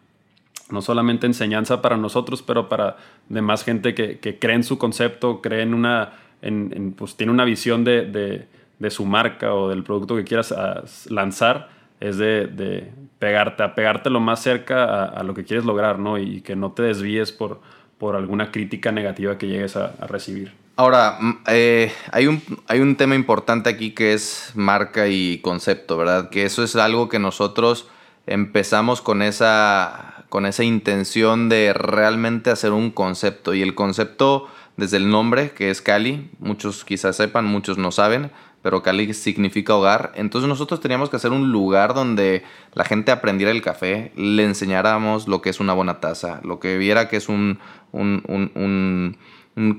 no 0.70 0.82
solamente 0.82 1.26
enseñanza 1.26 1.82
para 1.82 1.96
nosotros, 1.96 2.42
pero 2.42 2.68
para 2.68 2.96
demás 3.28 3.64
gente 3.64 3.94
que, 3.94 4.18
que 4.18 4.38
cree 4.38 4.56
en 4.56 4.64
su 4.64 4.78
concepto, 4.78 5.40
cree 5.40 5.62
en 5.62 5.74
una, 5.74 6.12
en, 6.42 6.92
pues 6.92 7.16
tiene 7.16 7.32
una 7.32 7.44
visión 7.44 7.84
de, 7.84 8.46
de, 8.78 8.90
su 8.90 9.04
marca 9.04 9.54
o 9.54 9.68
del 9.68 9.82
producto 9.82 10.16
que 10.16 10.24
quieras 10.24 10.52
ah, 10.52 10.84
lanzar, 11.08 11.70
es 11.98 12.18
de, 12.18 12.46
de 12.46 12.92
pegarte, 13.18 13.62
a 13.62 13.74
pegarte 13.74 14.10
lo 14.10 14.20
más 14.20 14.42
cerca 14.42 15.04
a, 15.04 15.22
lo 15.22 15.34
que 15.34 15.44
quieres 15.44 15.64
lograr, 15.64 15.98
¿no? 15.98 16.18
Y 16.18 16.42
que 16.42 16.56
no 16.56 16.72
te 16.72 16.82
desvíes 16.82 17.32
por, 17.32 17.60
por 17.98 18.16
alguna 18.16 18.50
crítica 18.50 18.92
negativa 18.92 19.38
que 19.38 19.48
llegues 19.48 19.76
a, 19.76 19.92
recibir. 20.06 20.52
Ahora, 20.78 21.16
mm, 21.18 21.38
eh, 21.48 21.92
hay, 22.12 22.26
un, 22.26 22.42
hay 22.68 22.80
un 22.80 22.96
tema 22.96 23.14
importante 23.14 23.70
aquí 23.70 23.92
que 23.92 24.12
es 24.12 24.52
marca 24.54 25.08
y 25.08 25.38
concepto, 25.38 25.96
¿verdad? 25.96 26.28
Que 26.28 26.44
eso 26.44 26.62
es 26.62 26.76
algo 26.76 27.08
que 27.08 27.18
nosotros 27.18 27.88
empezamos 28.26 29.00
con 29.00 29.22
esa, 29.22 30.26
con 30.28 30.44
esa 30.44 30.64
intención 30.64 31.48
de 31.48 31.72
realmente 31.72 32.50
hacer 32.50 32.72
un 32.72 32.90
concepto. 32.90 33.54
Y 33.54 33.62
el 33.62 33.74
concepto, 33.74 34.48
desde 34.76 34.98
el 34.98 35.08
nombre, 35.08 35.52
que 35.52 35.70
es 35.70 35.80
Cali, 35.80 36.30
muchos 36.40 36.84
quizás 36.84 37.16
sepan, 37.16 37.46
muchos 37.46 37.78
no 37.78 37.90
saben, 37.90 38.30
pero 38.60 38.82
Cali 38.82 39.14
significa 39.14 39.76
hogar. 39.76 40.12
Entonces 40.14 40.46
nosotros 40.46 40.80
teníamos 40.80 41.08
que 41.08 41.16
hacer 41.16 41.32
un 41.32 41.52
lugar 41.52 41.94
donde 41.94 42.42
la 42.74 42.84
gente 42.84 43.12
aprendiera 43.12 43.50
el 43.50 43.62
café, 43.62 44.12
le 44.14 44.44
enseñáramos 44.44 45.26
lo 45.26 45.40
que 45.40 45.48
es 45.48 45.58
una 45.58 45.72
buena 45.72 46.00
taza, 46.00 46.40
lo 46.42 46.60
que 46.60 46.76
viera 46.76 47.08
que 47.08 47.16
es 47.16 47.30
un, 47.30 47.60
un, 47.92 48.22
un, 48.26 48.50
un 48.54 49.16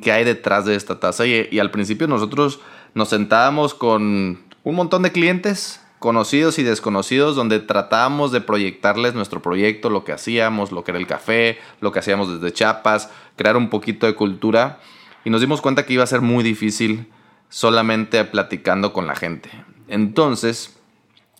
que 0.01 0.11
hay 0.11 0.23
detrás 0.23 0.65
de 0.65 0.75
esta 0.75 0.99
taza. 0.99 1.25
Y, 1.25 1.47
y 1.51 1.59
al 1.59 1.71
principio 1.71 2.07
nosotros 2.07 2.59
nos 2.93 3.09
sentábamos 3.09 3.73
con 3.73 4.39
un 4.63 4.75
montón 4.75 5.03
de 5.03 5.11
clientes 5.11 5.81
conocidos 5.99 6.59
y 6.59 6.63
desconocidos 6.63 7.35
donde 7.35 7.59
tratábamos 7.59 8.31
de 8.31 8.41
proyectarles 8.41 9.13
nuestro 9.15 9.41
proyecto, 9.41 9.89
lo 9.89 10.03
que 10.03 10.11
hacíamos, 10.11 10.71
lo 10.71 10.83
que 10.83 10.91
era 10.91 10.99
el 10.99 11.07
café, 11.07 11.57
lo 11.81 11.91
que 11.91 11.99
hacíamos 11.99 12.31
desde 12.31 12.53
Chiapas, 12.53 13.09
crear 13.35 13.57
un 13.57 13.69
poquito 13.69 14.05
de 14.05 14.15
cultura 14.15 14.79
y 15.25 15.29
nos 15.29 15.41
dimos 15.41 15.61
cuenta 15.61 15.85
que 15.85 15.93
iba 15.93 16.03
a 16.03 16.07
ser 16.07 16.21
muy 16.21 16.43
difícil 16.43 17.11
solamente 17.49 18.23
platicando 18.25 18.93
con 18.93 19.07
la 19.07 19.15
gente. 19.15 19.49
Entonces, 19.87 20.79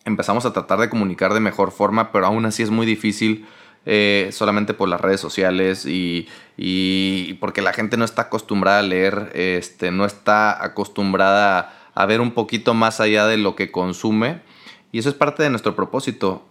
empezamos 0.05 0.45
a 0.45 0.53
tratar 0.53 0.79
de 0.79 0.89
comunicar 0.89 1.33
de 1.33 1.39
mejor 1.39 1.71
forma, 1.71 2.11
pero 2.11 2.25
aún 2.25 2.45
así 2.45 2.63
es 2.63 2.69
muy 2.69 2.85
difícil 2.85 3.45
eh, 3.89 4.31
solamente 4.33 4.73
por 4.73 4.89
las 4.89 4.99
redes 4.99 5.21
sociales 5.21 5.85
y, 5.85 6.27
y, 6.57 7.35
porque 7.35 7.61
la 7.61 7.71
gente 7.71 7.95
no 7.95 8.03
está 8.03 8.23
acostumbrada 8.23 8.79
a 8.79 8.81
leer, 8.81 9.31
este, 9.33 9.91
no 9.91 10.03
está 10.03 10.61
acostumbrada 10.61 11.73
a 11.95 12.05
ver 12.05 12.19
un 12.19 12.31
poquito 12.31 12.73
más 12.73 12.99
allá 12.99 13.25
de 13.27 13.37
lo 13.37 13.55
que 13.55 13.71
consume. 13.71 14.41
Y 14.91 14.99
eso 14.99 15.07
es 15.07 15.15
parte 15.15 15.41
de 15.41 15.49
nuestro 15.49 15.73
propósito, 15.73 16.45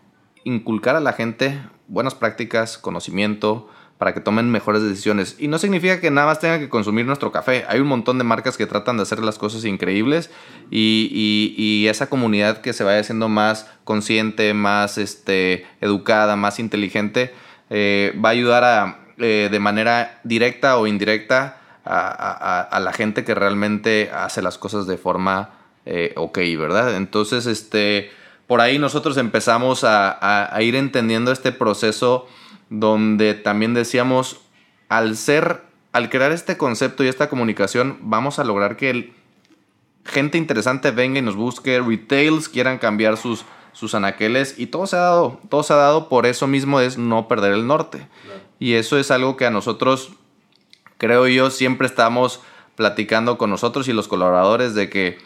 inculcar 0.45 0.97
a 0.97 1.00
la 1.00 1.12
gente 1.12 1.61
buenas 1.88 2.14
prácticas, 2.14 2.78
conocimiento, 2.78 3.69
para 3.99 4.12
que 4.12 4.21
tomen 4.21 4.50
mejores 4.50 4.83
decisiones. 4.83 5.37
Y 5.38 5.49
no 5.49 5.59
significa 5.59 6.00
que 6.00 6.11
nada 6.11 6.26
más 6.26 6.41
tengan 6.41 6.61
que 6.61 6.69
consumir 6.69 7.07
nuestro 7.07 7.33
café. 7.33 7.65
Hay 7.69 7.81
un 7.81 7.87
montón 7.87 8.19
de 8.19 8.25
marcas 8.25 8.57
que 8.57 8.67
tratan 8.67 8.99
de 8.99 9.05
hacer 9.05 9.21
las 9.21 9.38
cosas 9.38 9.65
increíbles 9.65 10.31
y, 10.71 11.87
esa 11.88 12.09
comunidad 12.09 12.61
que 12.62 12.73
se 12.73 12.83
vaya 12.85 13.00
haciendo 13.00 13.29
más 13.29 13.71
consciente, 13.85 14.53
más 14.53 14.99
este, 14.99 15.67
educada, 15.81 16.35
más 16.37 16.59
inteligente, 16.59 17.33
eh, 17.71 18.12
va 18.23 18.31
a 18.31 18.33
ayudar 18.33 18.65
a, 18.65 18.99
eh, 19.19 19.49
de 19.50 19.61
manera 19.61 20.21
directa 20.25 20.76
o 20.79 20.87
indirecta 20.87 21.61
a, 21.85 22.81
la 22.83 22.93
gente 22.93 23.25
que 23.25 23.35
realmente 23.35 24.11
hace 24.12 24.43
las 24.43 24.59
cosas 24.59 24.88
de 24.88 24.99
forma 24.99 25.50
eh, 25.87 26.12
ok, 26.17 26.38
¿verdad? 26.59 26.97
Entonces, 26.97 27.47
este, 27.47 28.11
por 28.49 28.61
ahí 28.61 28.81
nosotros 28.81 29.17
empezamos 29.17 29.85
a 29.85 30.59
ir 30.61 30.75
entendiendo 30.75 31.31
este 31.31 31.53
proceso 31.53 32.26
donde 32.71 33.35
también 33.35 33.75
decíamos, 33.75 34.41
al 34.89 35.17
ser, 35.17 35.63
al 35.93 36.11
crear 36.11 36.33
este 36.33 36.57
concepto 36.57 37.05
y 37.05 37.09
esta 37.09 37.29
comunicación, 37.29 37.99
vamos 38.03 38.39
a 38.39 38.45
lograr 38.45 38.77
que 38.77 38.91
el, 38.91 39.13
gente 40.05 40.39
interesante 40.39 40.91
venga 40.91 41.19
y 41.19 41.23
nos 41.23 41.37
busque, 41.37 41.81
retails 41.81 42.49
quieran 42.49 42.79
cambiar 42.79 43.17
sus, 43.17 43.45
sus 43.73 43.95
anaqueles 43.95 44.59
y 44.59 44.67
todo 44.67 44.87
se 44.87 44.97
ha 44.97 45.01
dado, 45.01 45.41
todo 45.49 45.63
se 45.63 45.73
ha 45.73 45.77
dado 45.77 46.09
por 46.09 46.27
eso 46.27 46.47
mismo 46.47 46.81
es 46.81 46.99
no 46.99 47.29
perder 47.29 47.53
el 47.53 47.67
norte. 47.67 48.07
Y 48.59 48.75
eso 48.75 48.99
es 48.99 49.11
algo 49.11 49.37
que 49.37 49.47
a 49.47 49.51
nosotros, 49.51 50.13
creo 50.99 51.29
yo, 51.29 51.51
siempre 51.51 51.87
estamos 51.87 52.41
platicando 52.75 53.39
con 53.39 53.51
nosotros 53.51 53.89
y 53.89 53.93
los 53.93 54.09
colaboradores 54.09 54.75
de 54.75 54.89
que 54.89 55.19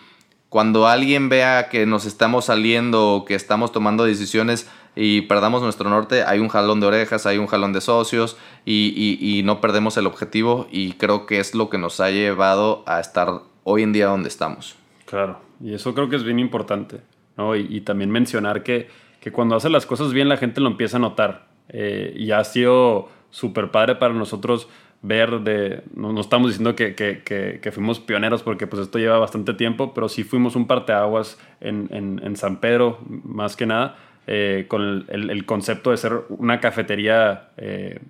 cuando 0.49 0.89
alguien 0.89 1.29
vea 1.29 1.69
que 1.69 1.87
nos 1.87 2.07
estamos 2.07 2.47
saliendo 2.47 3.13
o 3.13 3.25
que 3.25 3.37
estamos 3.37 3.71
tomando 3.71 4.05
decisiones 4.05 4.69
y 4.97 5.23
perdamos 5.23 5.63
nuestro 5.63 5.89
norte, 5.89 6.25
hay 6.25 6.41
un 6.41 6.49
jalón 6.49 6.81
de 6.81 6.87
orejas, 6.87 7.27
hay 7.27 7.39
un 7.39 7.47
jalón 7.47 7.73
de 7.73 7.81
socios 7.81 8.37
y, 8.65 9.43
no 9.45 9.61
perdemos 9.61 9.97
el 9.97 10.07
objetivo 10.07 10.67
y 10.71 10.93
creo 10.93 11.27
que 11.27 11.41
es 11.41 11.55
lo 11.55 11.71
que 11.71 11.79
nos 11.79 12.01
ha 12.01 12.11
llevado 12.11 12.83
a 12.87 13.01
estar 13.01 13.43
hoy 13.65 13.83
en 13.83 13.93
día 13.93 14.07
donde 14.07 14.29
estamos. 14.29 14.77
Claro, 15.07 15.41
y 15.63 15.75
eso 15.75 15.95
creo 15.95 16.09
que 16.09 16.17
es 16.17 16.25
bien 16.25 16.39
importante, 16.39 17.01
¿no? 17.37 17.57
Y, 17.57 17.81
también 17.81 18.11
mencionar 18.11 18.63
que, 18.63 18.89
que, 19.21 19.33
cuando 19.33 19.57
hace 19.57 19.71
las 19.71 19.87
cosas 19.87 20.13
bien 20.13 20.29
la 20.29 20.37
gente 20.37 20.61
lo 20.61 20.69
empieza 20.69 20.99
a 20.99 21.01
notar 21.01 21.47
eh, 21.69 22.13
y 22.17 22.33
ha 22.33 22.43
sido 22.45 23.09
súper 23.31 23.71
padre 23.71 23.95
para 23.95 24.13
nosotros 24.13 24.69
ver 25.03 25.41
de, 25.41 25.83
no, 25.95 26.19
estamos 26.21 26.49
diciendo 26.49 26.75
que, 26.75 26.95
que, 26.95 27.23
que, 27.25 27.73
fuimos 27.73 28.01
pioneros 28.01 28.43
porque 28.43 28.67
pues 28.67 28.83
esto 28.83 28.99
lleva 28.99 29.19
bastante 29.19 29.55
tiempo, 29.55 29.95
pero 29.95 30.09
sí 30.09 30.25
fuimos 30.25 30.57
un 30.57 30.67
parteaguas 30.67 31.39
en, 31.61 31.89
en, 31.91 32.21
en 32.23 32.37
San 32.37 32.61
Pedro, 32.61 32.99
más 33.09 33.57
que 33.57 33.65
nada, 33.65 33.97
eh, 34.27 34.67
con 34.69 35.07
el, 35.09 35.45
concepto 35.47 35.91
de 35.91 35.97
ser 35.97 36.21
una 36.29 36.61
cafetería 36.61 37.49
eh, 37.57 38.01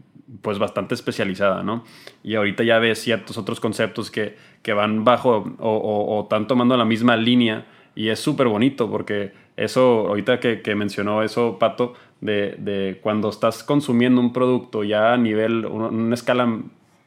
pues 0.43 0.59
bastante 0.59 0.95
especializada, 0.95 1.62
¿no? 1.62 1.85
Y 2.23 2.35
ahorita 2.35 2.62
ya 2.62 2.79
ves 2.79 3.00
ciertos 3.00 3.38
otros 3.38 3.61
conceptos 3.61 4.11
que, 4.11 4.37
que 4.62 4.73
van 4.73 5.05
bajo 5.05 5.55
o, 5.59 5.71
o, 5.71 6.23
están 6.23 6.47
tomando 6.47 6.76
la 6.76 6.85
misma 6.85 7.17
línea 7.17 7.67
y 7.95 8.09
es 8.09 8.21
súper 8.21 8.49
bonito 8.49 8.90
porque 8.90 9.33
eso, 9.57 10.09
ahorita 10.09 10.40
que, 10.40 10.75
mencionó 10.75 11.23
eso, 11.23 11.59
Pato, 11.59 11.95
de, 12.21 12.57
de, 12.59 12.99
cuando 13.02 13.29
estás 13.29 13.62
consumiendo 13.62 14.21
un 14.21 14.33
producto 14.33 14.85
ya 14.85 15.12
a 15.12 15.17
nivel, 15.17 15.67
una, 15.67 16.14
escala 16.14 16.61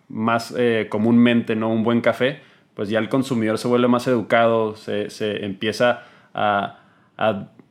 más 0.09 0.53
eh, 0.57 0.87
comúnmente, 0.89 1.55
¿no? 1.55 1.69
Un 1.69 1.83
buen 1.83 2.01
café, 2.01 2.41
pues 2.75 2.89
ya 2.89 2.99
el 2.99 3.09
consumidor 3.09 3.57
se 3.57 3.67
vuelve 3.67 3.87
más 3.87 4.07
educado, 4.07 4.75
se, 4.75 5.09
se 5.09 5.45
empieza 5.45 6.03
a 6.33 6.79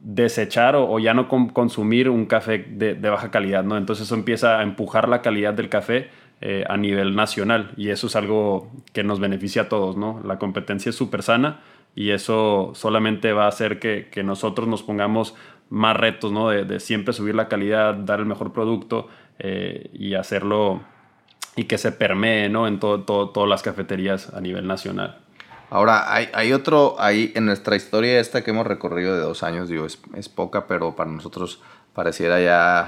desechar 0.02 0.74
o, 0.74 0.98
ya 0.98 1.14
no 1.14 1.28
consumir 1.28 2.10
un 2.10 2.26
café 2.26 2.58
de, 2.68 2.94
baja 2.94 3.30
calidad, 3.30 3.62
¿no? 3.62 3.76
Entonces 3.76 4.06
eso 4.06 4.14
empieza 4.16 4.58
a 4.58 4.62
empujar 4.62 5.08
la 5.08 5.22
calidad 5.22 5.54
del 5.54 5.68
café 5.68 6.10
eh, 6.40 6.64
a 6.68 6.76
nivel 6.76 7.14
nacional 7.14 7.70
y 7.76 7.90
eso 7.90 8.08
es 8.08 8.16
algo 8.16 8.70
que 8.92 9.04
nos 9.04 9.20
beneficia 9.20 9.62
a 9.62 9.68
todos, 9.68 9.96
¿no? 9.96 10.20
La 10.24 10.38
competencia 10.38 10.90
es 10.90 10.96
súper 10.96 11.22
sana 11.22 11.60
y 11.94 12.10
eso 12.10 12.72
solamente 12.74 13.32
va 13.32 13.44
a 13.44 13.48
hacer 13.48 13.78
que, 13.78 14.10
nosotros 14.24 14.66
nos 14.66 14.82
pongamos 14.82 15.36
más 15.70 15.96
retos, 15.96 16.32
¿no? 16.32 16.50
De, 16.50 16.80
siempre 16.80 17.14
subir 17.14 17.36
la 17.36 17.46
calidad, 17.46 17.94
dar 17.94 18.18
el 18.18 18.26
mejor 18.26 18.52
producto 18.52 19.08
eh, 19.38 19.88
y 19.92 20.14
hacerlo 20.14 20.80
y 21.54 21.64
que 21.64 21.78
se 21.78 21.92
permee, 21.92 22.48
¿no? 22.48 22.66
En 22.66 22.80
todo, 22.80 23.04
todas 23.04 23.48
las 23.48 23.62
cafeterías 23.62 24.34
a 24.34 24.40
nivel 24.40 24.66
nacional. 24.66 25.18
Ahora, 25.72 26.12
hay, 26.12 26.28
hay, 26.34 26.52
otro, 26.52 26.96
ahí 26.98 27.32
en 27.34 27.46
nuestra 27.46 27.76
historia 27.76 28.20
esta 28.20 28.44
que 28.44 28.50
hemos 28.50 28.66
recorrido 28.66 29.14
de 29.14 29.22
dos 29.22 29.42
años, 29.42 29.70
digo, 29.70 29.86
es, 29.86 29.98
es 30.14 30.28
poca, 30.28 30.66
pero 30.66 30.94
para 30.94 31.10
nosotros 31.10 31.62
pareciera 31.94 32.38
ya 32.42 32.82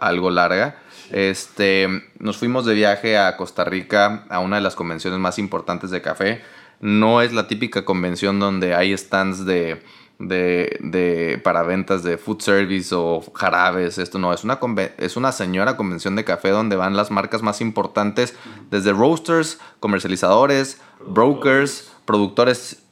algo 0.00 0.30
larga. 0.30 0.76
Este, 1.10 1.88
nos 2.20 2.36
fuimos 2.36 2.64
de 2.64 2.74
viaje 2.74 3.18
a 3.18 3.36
Costa 3.36 3.64
Rica 3.64 4.24
a 4.28 4.38
una 4.38 4.54
de 4.54 4.62
las 4.62 4.76
convenciones 4.76 5.18
más 5.18 5.40
importantes 5.40 5.90
de 5.90 6.00
café. 6.00 6.40
No 6.78 7.22
es 7.22 7.32
la 7.32 7.48
típica 7.48 7.84
convención 7.84 8.38
donde 8.38 8.72
hay 8.72 8.96
stands 8.96 9.44
de, 9.44 9.82
de, 10.18 10.78
de, 10.80 11.40
para 11.42 11.62
ventas 11.62 12.02
de 12.02 12.18
food 12.18 12.40
service 12.40 12.94
o 12.94 13.22
jarabes. 13.34 13.98
Esto 13.98 14.18
no, 14.18 14.32
es 14.32 14.44
una, 14.44 14.58
es 14.98 15.16
una 15.16 15.32
señora 15.32 15.76
convención 15.76 16.16
de 16.16 16.24
café 16.24 16.50
donde 16.50 16.76
van 16.76 16.96
las 16.96 17.10
marcas 17.10 17.42
más 17.42 17.60
importantes, 17.60 18.34
desde 18.70 18.92
roasters, 18.92 19.58
comercializadores, 19.80 20.80
brokers, 21.06 21.92
productores 22.04 22.82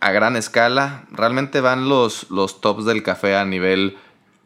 a 0.00 0.12
gran 0.12 0.36
escala. 0.36 1.06
Realmente 1.10 1.60
van 1.60 1.88
los, 1.88 2.30
los 2.30 2.60
tops 2.60 2.84
del 2.84 3.02
café 3.02 3.36
a 3.36 3.44
nivel 3.44 3.96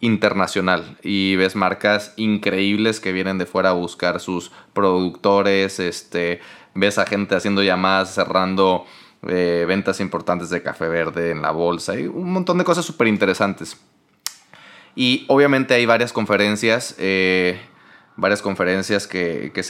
internacional 0.00 0.98
y 1.02 1.36
ves 1.36 1.56
marcas 1.56 2.12
increíbles 2.16 3.00
que 3.00 3.12
vienen 3.12 3.38
de 3.38 3.46
fuera 3.46 3.70
a 3.70 3.72
buscar 3.72 4.20
sus 4.20 4.52
productores, 4.72 5.80
este, 5.80 6.40
ves 6.74 6.98
a 6.98 7.06
gente 7.06 7.34
haciendo 7.34 7.62
llamadas, 7.62 8.14
cerrando 8.14 8.84
eh, 9.28 9.64
ventas 9.66 10.00
importantes 10.00 10.50
de 10.50 10.62
café 10.62 10.88
verde 10.88 11.30
en 11.30 11.42
la 11.42 11.50
bolsa 11.50 11.98
y 11.98 12.06
un 12.06 12.32
montón 12.32 12.58
de 12.58 12.64
cosas 12.64 12.84
súper 12.84 13.08
interesantes. 13.08 13.76
Y 14.94 15.24
obviamente 15.28 15.74
hay 15.74 15.84
varias 15.84 16.12
conferencias, 16.12 16.94
eh, 16.98 17.60
varias 18.16 18.40
conferencias 18.40 19.06
que, 19.06 19.52
que, 19.54 19.62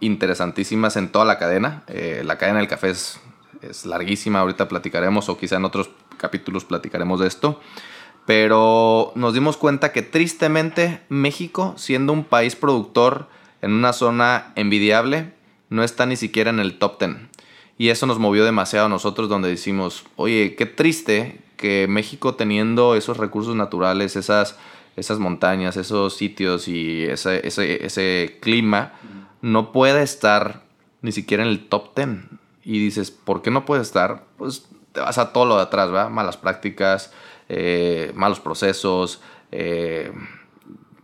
interesantísimas 0.00 0.96
en 0.96 1.08
toda 1.08 1.24
la 1.24 1.38
cadena. 1.38 1.84
Eh, 1.86 2.22
la 2.24 2.36
cadena 2.36 2.58
del 2.58 2.68
café 2.68 2.90
es, 2.90 3.20
es 3.62 3.86
larguísima, 3.86 4.40
ahorita 4.40 4.68
platicaremos 4.68 5.28
o 5.28 5.38
quizá 5.38 5.56
en 5.56 5.64
otros 5.64 5.90
capítulos 6.16 6.64
platicaremos 6.64 7.20
de 7.20 7.28
esto. 7.28 7.60
Pero 8.26 9.12
nos 9.14 9.34
dimos 9.34 9.56
cuenta 9.56 9.92
que 9.92 10.02
tristemente 10.02 11.02
México, 11.08 11.74
siendo 11.76 12.12
un 12.12 12.24
país 12.24 12.56
productor 12.56 13.28
en 13.62 13.72
una 13.72 13.92
zona 13.92 14.52
envidiable, 14.56 15.32
no 15.70 15.82
está 15.82 16.06
ni 16.06 16.16
siquiera 16.16 16.50
en 16.50 16.60
el 16.60 16.78
top 16.78 16.98
10. 16.98 17.31
Y 17.78 17.88
eso 17.88 18.06
nos 18.06 18.18
movió 18.18 18.44
demasiado 18.44 18.86
a 18.86 18.88
nosotros 18.88 19.28
donde 19.28 19.48
decimos, 19.48 20.04
oye, 20.16 20.54
qué 20.56 20.66
triste 20.66 21.40
que 21.56 21.86
México 21.88 22.34
teniendo 22.34 22.94
esos 22.94 23.16
recursos 23.16 23.54
naturales, 23.54 24.16
esas, 24.16 24.58
esas 24.96 25.18
montañas, 25.18 25.76
esos 25.76 26.16
sitios 26.16 26.68
y 26.68 27.04
ese, 27.04 27.46
ese, 27.46 27.84
ese 27.84 28.38
clima, 28.40 28.92
no 29.40 29.72
puede 29.72 30.02
estar 30.02 30.62
ni 31.00 31.12
siquiera 31.12 31.42
en 31.42 31.48
el 31.48 31.68
top 31.68 31.94
10. 31.96 32.08
Y 32.64 32.78
dices, 32.78 33.10
¿por 33.10 33.42
qué 33.42 33.50
no 33.50 33.64
puede 33.64 33.82
estar? 33.82 34.24
Pues 34.36 34.68
te 34.92 35.00
vas 35.00 35.18
a 35.18 35.32
todo 35.32 35.44
lo 35.44 35.56
de 35.56 35.62
atrás, 35.62 35.90
¿verdad? 35.90 36.10
Malas 36.10 36.36
prácticas, 36.36 37.12
eh, 37.48 38.12
malos 38.14 38.40
procesos, 38.40 39.20
eh, 39.50 40.12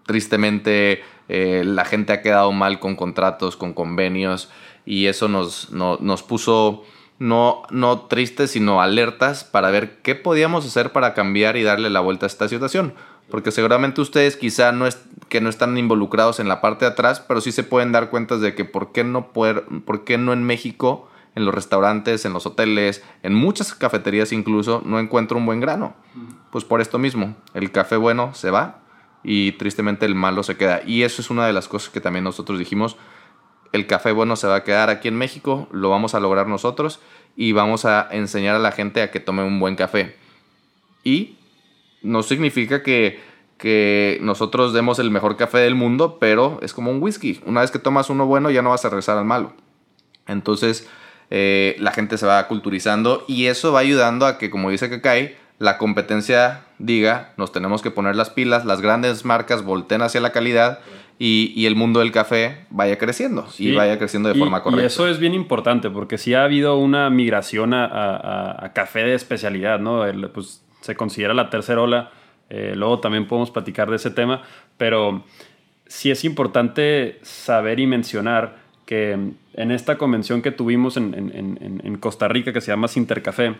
tristemente 0.06 1.02
eh, 1.28 1.62
la 1.64 1.84
gente 1.84 2.12
ha 2.12 2.22
quedado 2.22 2.52
mal 2.52 2.80
con 2.80 2.96
contratos, 2.96 3.56
con 3.56 3.75
convenios 3.75 4.48
y 4.88 5.04
eso 5.04 5.28
nos, 5.28 5.71
nos 5.71 6.23
puso 6.23 6.83
no, 7.18 7.62
no 7.68 8.07
tristes, 8.07 8.52
sino 8.52 8.80
alertas 8.80 9.45
para 9.45 9.71
ver 9.71 9.99
qué 10.00 10.15
podíamos 10.15 10.65
hacer 10.65 10.93
para 10.93 11.12
cambiar 11.12 11.58
y 11.58 11.62
darle 11.62 11.91
la 11.91 12.00
vuelta 12.00 12.25
a 12.25 12.28
esta 12.28 12.49
situación. 12.49 12.95
Porque 13.30 13.50
seguramente 13.50 14.00
ustedes 14.00 14.36
quizá 14.36 14.73
no 14.73 14.86
es, 14.86 14.99
que 15.28 15.43
no 15.43 15.50
están 15.50 15.76
involucrados 15.76 16.41
en 16.41 16.49
la 16.49 16.62
parte 16.62 16.86
de 16.86 16.93
atrás, 16.93 17.21
pero 17.21 17.43
sí 17.43 17.52
se 17.52 17.65
pueden 17.65 17.93
dar 17.93 18.08
cuenta 18.08 18.39
de 18.39 18.54
que 18.54 18.65
por 18.65 18.93
qué 18.93 19.04
no, 19.04 19.30
poder, 19.30 19.67
por 19.84 20.04
qué 20.04 20.17
no 20.17 20.32
en 20.32 20.43
México, 20.43 21.10
en 21.34 21.45
los 21.45 21.54
restaurantes, 21.54 22.25
en 22.25 22.32
los 22.32 22.47
hoteles, 22.47 23.04
en 23.23 23.34
muchas 23.34 23.75
cafeterías 23.75 24.32
incluso, 24.32 24.80
no 24.86 24.99
encuentro 24.99 25.36
un 25.36 25.45
buen 25.45 25.60
grano. 25.60 25.97
Pues 26.50 26.65
por 26.65 26.80
esto 26.80 26.99
mismo, 26.99 27.36
el 27.52 27.73
café 27.73 27.97
bueno 27.97 28.32
se 28.32 28.50
va 28.50 28.78
y 29.23 29.52
tristemente 29.52 30.06
el 30.06 30.15
malo 30.15 30.43
se 30.45 30.56
queda. 30.56 30.80
Y 30.86 31.02
eso 31.02 31.21
es 31.21 31.28
una 31.28 31.47
de 31.47 31.52
las 31.52 31.69
cosas 31.69 31.91
que 31.91 32.00
también 32.00 32.25
nosotros 32.25 32.58
dijimos, 32.58 32.97
el 33.73 33.87
café 33.87 34.13
bueno 34.13 34.37
se 34.37 34.47
va 34.47 34.57
a 34.57 34.65
quedar 34.65 34.91
aquí 34.91 35.09
en 35.09 35.17
México, 35.17 35.69
lo 35.73 35.91
vamos 35.91 36.15
a 36.15 36.21
lograr 36.21 36.47
nosotros 36.47 37.00
y 37.37 37.52
vamos 37.52 37.85
a 37.85 38.09
enseñar 38.11 38.57
a 38.57 38.59
la 38.59 38.73
gente 38.73 39.02
a 39.02 39.11
que 39.11 39.21
tome 39.21 39.43
un 39.43 39.61
buen 39.61 39.76
café. 39.76 40.17
Y 41.04 41.37
no 42.02 42.23
significa 42.23 42.83
que, 42.83 43.21
que 43.57 44.19
nosotros 44.23 44.73
demos 44.73 44.99
el 44.99 45.11
mejor 45.11 45.37
café 45.37 45.59
del 45.59 45.75
mundo, 45.75 46.19
pero 46.21 46.59
es 46.63 46.73
como 46.73 46.91
un 46.91 47.02
whisky. 47.02 47.41
Una 47.47 47.61
vez 47.61 47.71
que 47.71 47.78
tomas 47.78 48.11
uno 48.11 48.26
bueno 48.26 48.50
ya 48.50 48.63
no 48.63 48.71
vas 48.71 48.85
a 48.85 48.89
regresar 48.89 49.19
al 49.19 49.25
malo. 49.25 49.52
Entonces 50.26 50.89
eh, 51.31 51.76
la 51.78 51.93
gente 51.93 52.19
se 52.19 52.26
va 52.26 52.47
culturizando 52.49 53.25
y 53.28 53.47
eso 53.47 53.73
va 53.73 53.81
ayudando 53.81 54.26
a 54.26 54.39
que, 54.39 54.50
como 54.50 54.71
dice 54.71 54.89
Kakai, 54.89 55.37
la 55.59 55.76
competencia 55.76 56.65
diga, 56.78 57.33
nos 57.37 57.52
tenemos 57.52 57.83
que 57.83 57.91
poner 57.91 58.17
las 58.17 58.31
pilas, 58.31 58.65
las 58.65 58.81
grandes 58.81 59.25
marcas 59.25 59.65
volteen 59.65 60.02
hacia 60.02 60.21
la 60.21 60.31
calidad 60.33 60.81
y, 61.19 61.67
el 61.67 61.75
mundo 61.75 62.00
del 62.00 62.13
café 62.13 62.67
vaya 62.71 62.97
creciendo 62.97 63.47
y 63.59 63.75
vaya 63.75 63.99
creciendo 63.99 64.28
de 64.28 64.37
forma 64.37 64.63
correcta. 64.63 64.83
Y 64.83 64.87
eso 64.87 65.09
es 65.09 65.19
bien 65.19 65.35
importante 65.35 65.91
porque 65.91 66.17
sí 66.17 66.35
ha 66.35 66.45
habido 66.45 66.76
una 66.78 67.11
migración 67.11 67.75
a, 67.75 68.71
café 68.75 69.00
de 69.00 69.15
especialidad, 69.15 69.81
¿no? 69.81 70.04
pues, 70.33 70.65
se 70.81 70.95
considera 70.95 71.35
la 71.35 71.50
tercera 71.50 71.83
ola, 71.83 72.11
eh, 72.50 72.73
luego 72.76 73.00
también 73.00 73.26
podemos 73.26 73.50
platicar 73.50 73.91
de 73.91 73.97
ese 73.97 74.11
tema, 74.11 74.43
pero 74.76 75.25
sí 75.87 76.11
es 76.11 76.25
importante 76.25 77.19
saber 77.23 77.81
y 77.81 77.87
mencionar 77.87 78.57
que 78.87 79.13
en 79.13 79.71
esta 79.71 79.99
convención 79.99 80.41
que 80.41 80.52
tuvimos 80.52 80.97
en, 80.97 81.15
en 81.85 81.99
Costa 81.99 82.28
Rica 82.28 82.52
que 82.52 82.61
se 82.61 82.71
llama 82.71 82.89
Sintercafé, 82.89 83.57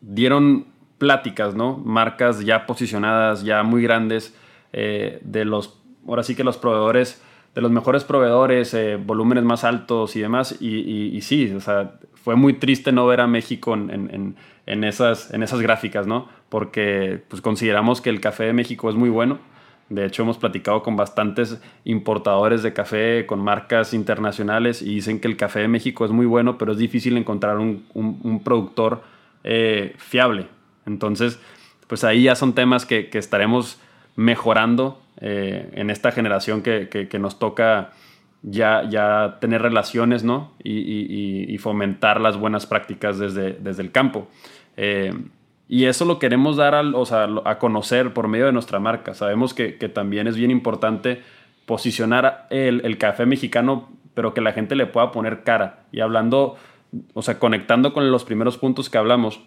dieron 0.00 0.66
pláticas, 0.98 1.54
¿no? 1.54 1.76
Marcas 1.78 2.44
ya 2.44 2.66
posicionadas, 2.66 3.44
ya 3.44 3.62
muy 3.62 3.82
grandes, 3.82 4.34
eh, 4.72 5.20
de 5.22 5.44
los 5.44 5.78
ahora 6.08 6.22
sí 6.22 6.34
que 6.34 6.44
los 6.44 6.56
proveedores, 6.56 7.22
de 7.54 7.60
los 7.62 7.70
mejores 7.70 8.04
proveedores, 8.04 8.74
eh, 8.74 8.96
volúmenes 8.96 9.44
más 9.44 9.64
altos 9.64 10.14
y 10.16 10.20
demás. 10.20 10.60
Y, 10.60 11.20
sí, 11.22 11.52
o 11.54 11.60
sea, 11.60 11.94
fue 12.14 12.36
muy 12.36 12.54
triste 12.54 12.92
no 12.92 13.06
ver 13.06 13.20
a 13.20 13.26
México 13.26 13.74
en, 13.74 14.36
esas, 14.84 15.32
en 15.32 15.42
esas 15.42 15.60
gráficas, 15.60 16.06
¿no? 16.06 16.28
Porque 16.48 17.22
pues, 17.28 17.40
consideramos 17.40 18.00
que 18.00 18.10
el 18.10 18.20
café 18.20 18.44
de 18.44 18.52
México 18.52 18.90
es 18.90 18.96
muy 18.96 19.08
bueno. 19.08 19.38
De 19.88 20.04
hecho, 20.04 20.22
hemos 20.22 20.36
platicado 20.36 20.82
con 20.82 20.96
bastantes 20.96 21.60
importadores 21.84 22.64
de 22.64 22.72
café, 22.72 23.24
con 23.24 23.40
marcas 23.40 23.94
internacionales, 23.94 24.82
y 24.82 24.96
dicen 24.96 25.20
que 25.20 25.28
el 25.28 25.36
café 25.36 25.60
de 25.60 25.68
México 25.68 26.04
es 26.04 26.10
muy 26.10 26.26
bueno, 26.26 26.58
pero 26.58 26.72
es 26.72 26.78
difícil 26.78 27.16
encontrar 27.16 27.58
un, 27.58 28.40
productor 28.44 29.02
eh, 29.44 29.94
fiable. 29.96 30.48
Entonces, 30.86 31.40
pues 31.86 32.02
ahí 32.02 32.24
ya 32.24 32.34
son 32.34 32.52
temas 32.52 32.84
que, 32.84 33.08
que 33.10 33.18
estaremos 33.18 33.80
mejorando 34.16 35.00
eh, 35.20 35.70
en 35.72 35.90
esta 35.90 36.12
generación 36.12 36.62
que, 36.62 37.08
nos 37.18 37.38
toca 37.38 37.92
ya, 38.42 38.88
ya 38.88 39.38
tener 39.40 39.62
relaciones 39.62 40.24
¿no? 40.24 40.52
y, 40.62 41.56
fomentar 41.58 42.20
las 42.20 42.36
buenas 42.36 42.66
prácticas 42.66 43.18
desde, 43.18 43.54
desde 43.54 43.82
el 43.82 43.90
campo. 43.90 44.28
Eh, 44.76 45.12
y 45.68 45.86
eso 45.86 46.04
lo 46.04 46.18
queremos 46.18 46.56
dar 46.56 46.74
a 46.74 47.58
conocer 47.58 48.12
por 48.12 48.28
medio 48.28 48.46
de 48.46 48.52
nuestra 48.52 48.78
marca. 48.78 49.14
Sabemos 49.14 49.52
que, 49.52 49.72
también 49.92 50.28
es 50.28 50.36
bien 50.36 50.50
importante 50.50 51.22
posicionar 51.64 52.46
el, 52.50 52.98
café 52.98 53.26
mexicano, 53.26 53.88
pero 54.14 54.32
que 54.32 54.40
la 54.40 54.52
gente 54.52 54.76
le 54.76 54.86
pueda 54.86 55.10
poner 55.10 55.42
cara. 55.42 55.86
Y 55.90 56.00
hablando, 56.00 56.56
o 57.14 57.22
sea, 57.22 57.40
conectando 57.40 57.92
con 57.92 58.10
los 58.12 58.24
primeros 58.24 58.58
puntos 58.58 58.88
que 58.88 58.98
hablamos, 58.98 59.40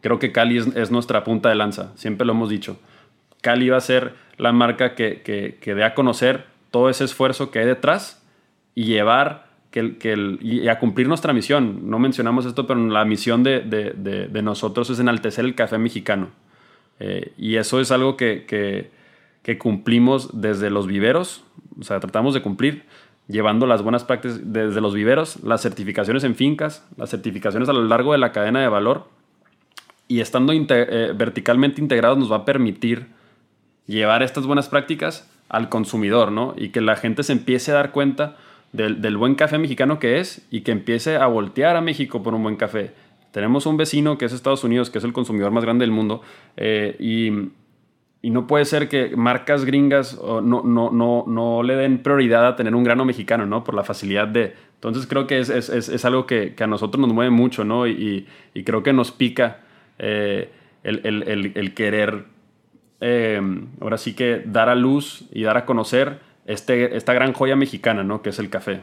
creo 0.00 0.18
que 0.18 0.32
Cali 0.32 0.58
es, 0.58 0.66
es 0.74 0.90
nuestra 0.90 1.22
punta 1.22 1.48
de 1.48 1.54
lanza, 1.54 1.92
siempre 1.94 2.26
lo 2.26 2.32
hemos 2.32 2.50
dicho. 2.50 2.78
Cali 3.40 3.68
va 3.68 3.76
a 3.76 3.80
ser 3.80 4.14
la 4.38 4.52
marca 4.52 4.94
que, 4.94 5.22
que, 5.22 5.74
dé 5.74 5.84
a 5.84 5.94
conocer 5.94 6.46
todo 6.70 6.90
ese 6.90 7.04
esfuerzo 7.04 7.50
que 7.50 7.60
hay 7.60 7.66
detrás 7.66 8.22
y 8.74 8.84
llevar 8.84 9.46
que, 9.70 9.96
que 9.98 10.38
y 10.40 10.68
a 10.68 10.78
cumplir 10.78 11.08
nuestra 11.08 11.32
misión. 11.32 11.90
No 11.90 11.98
mencionamos 11.98 12.46
esto, 12.46 12.66
pero 12.66 12.84
la 12.86 13.04
misión 13.04 13.42
de, 13.42 13.60
de, 13.60 13.92
de, 14.28 14.42
nosotros 14.42 14.90
es 14.90 14.98
enaltecer 14.98 15.44
el 15.44 15.54
café 15.54 15.78
mexicano. 15.78 16.28
Eh, 16.98 17.32
y 17.36 17.56
eso 17.56 17.80
es 17.80 17.90
algo 17.90 18.16
que, 18.16 18.44
que, 18.46 19.58
cumplimos 19.58 20.40
desde 20.40 20.70
los 20.70 20.88
viveros, 20.88 21.44
o 21.78 21.84
sea, 21.84 22.00
tratamos 22.00 22.34
de 22.34 22.42
cumplir 22.42 22.82
llevando 23.28 23.66
las 23.66 23.82
buenas 23.82 24.02
prácticas 24.02 24.40
desde 24.52 24.80
los 24.80 24.92
viveros, 24.92 25.42
las 25.44 25.62
certificaciones 25.62 26.24
en 26.24 26.34
fincas, 26.34 26.84
las 26.96 27.10
certificaciones 27.10 27.68
a 27.68 27.72
lo 27.72 27.84
largo 27.84 28.12
de 28.12 28.18
la 28.18 28.32
cadena 28.32 28.60
de 28.60 28.68
valor 28.68 29.06
y 30.08 30.20
estando 30.20 30.52
eh, 30.52 31.12
verticalmente 31.16 31.80
integrados 31.80 32.18
nos 32.18 32.30
va 32.30 32.36
a 32.36 32.44
permitir 32.44 33.06
llevar 33.86 34.22
estas 34.22 34.46
buenas 34.46 34.68
prácticas 34.68 35.30
al 35.48 35.68
consumidor, 35.68 36.32
¿no? 36.32 36.54
Y 36.56 36.70
que 36.70 36.80
la 36.80 36.96
gente 36.96 37.22
se 37.22 37.32
empiece 37.32 37.70
a 37.70 37.74
dar 37.74 37.92
cuenta 37.92 38.36
del, 38.72 39.16
buen 39.16 39.34
café 39.34 39.58
mexicano 39.58 39.98
que 39.98 40.18
es 40.20 40.46
y 40.50 40.60
que 40.60 40.72
empiece 40.72 41.16
a 41.16 41.26
voltear 41.26 41.76
a 41.76 41.80
México 41.80 42.22
por 42.22 42.34
un 42.34 42.42
buen 42.42 42.56
café. 42.56 42.92
Tenemos 43.30 43.66
un 43.66 43.76
vecino 43.76 44.18
que 44.18 44.24
es 44.24 44.32
Estados 44.32 44.64
Unidos, 44.64 44.90
que 44.90 44.98
es 44.98 45.04
el 45.04 45.12
consumidor 45.12 45.50
más 45.50 45.64
grande 45.64 45.84
del 45.84 45.92
mundo, 45.92 46.22
eh, 46.56 46.96
y, 46.98 47.52
no 48.22 48.48
puede 48.48 48.64
ser 48.64 48.88
que 48.88 49.14
marcas 49.16 49.64
gringas 49.64 50.20
no, 50.20 50.40
no, 50.40 50.90
no, 50.90 51.24
no 51.28 51.62
le 51.62 51.76
den 51.76 52.02
prioridad 52.02 52.44
a 52.44 52.56
tener 52.56 52.74
un 52.74 52.82
grano 52.82 53.04
mexicano, 53.04 53.46
¿no? 53.46 53.62
Por 53.62 53.76
la 53.76 53.84
facilidad 53.84 54.26
de... 54.26 54.52
Entonces 54.74 55.06
creo 55.06 55.28
que 55.28 55.38
es, 55.38 55.48
es, 55.48 55.68
es, 55.70 56.04
algo 56.04 56.26
que, 56.26 56.56
que, 56.56 56.64
a 56.64 56.66
nosotros 56.66 57.00
nos 57.00 57.14
mueve 57.14 57.30
mucho, 57.30 57.64
¿no? 57.64 57.86
Y, 57.86 58.26
y 58.52 58.64
creo 58.64 58.82
que 58.82 58.92
nos 58.92 59.12
pica 59.12 59.60
eh, 59.98 60.50
el, 60.82 61.00
el, 61.04 61.52
el, 61.54 61.74
querer, 61.74 62.24
eh, 63.00 63.40
ahora 63.80 63.98
sí 63.98 64.14
que 64.14 64.42
dar 64.46 64.68
a 64.68 64.74
luz 64.74 65.24
y 65.32 65.42
dar 65.42 65.56
a 65.56 65.64
conocer 65.66 66.20
este, 66.46 66.96
esta 66.96 67.12
gran 67.12 67.32
joya 67.32 67.56
mexicana, 67.56 68.04
¿no? 68.04 68.22
Que 68.22 68.30
es 68.30 68.38
el 68.38 68.50
café. 68.50 68.80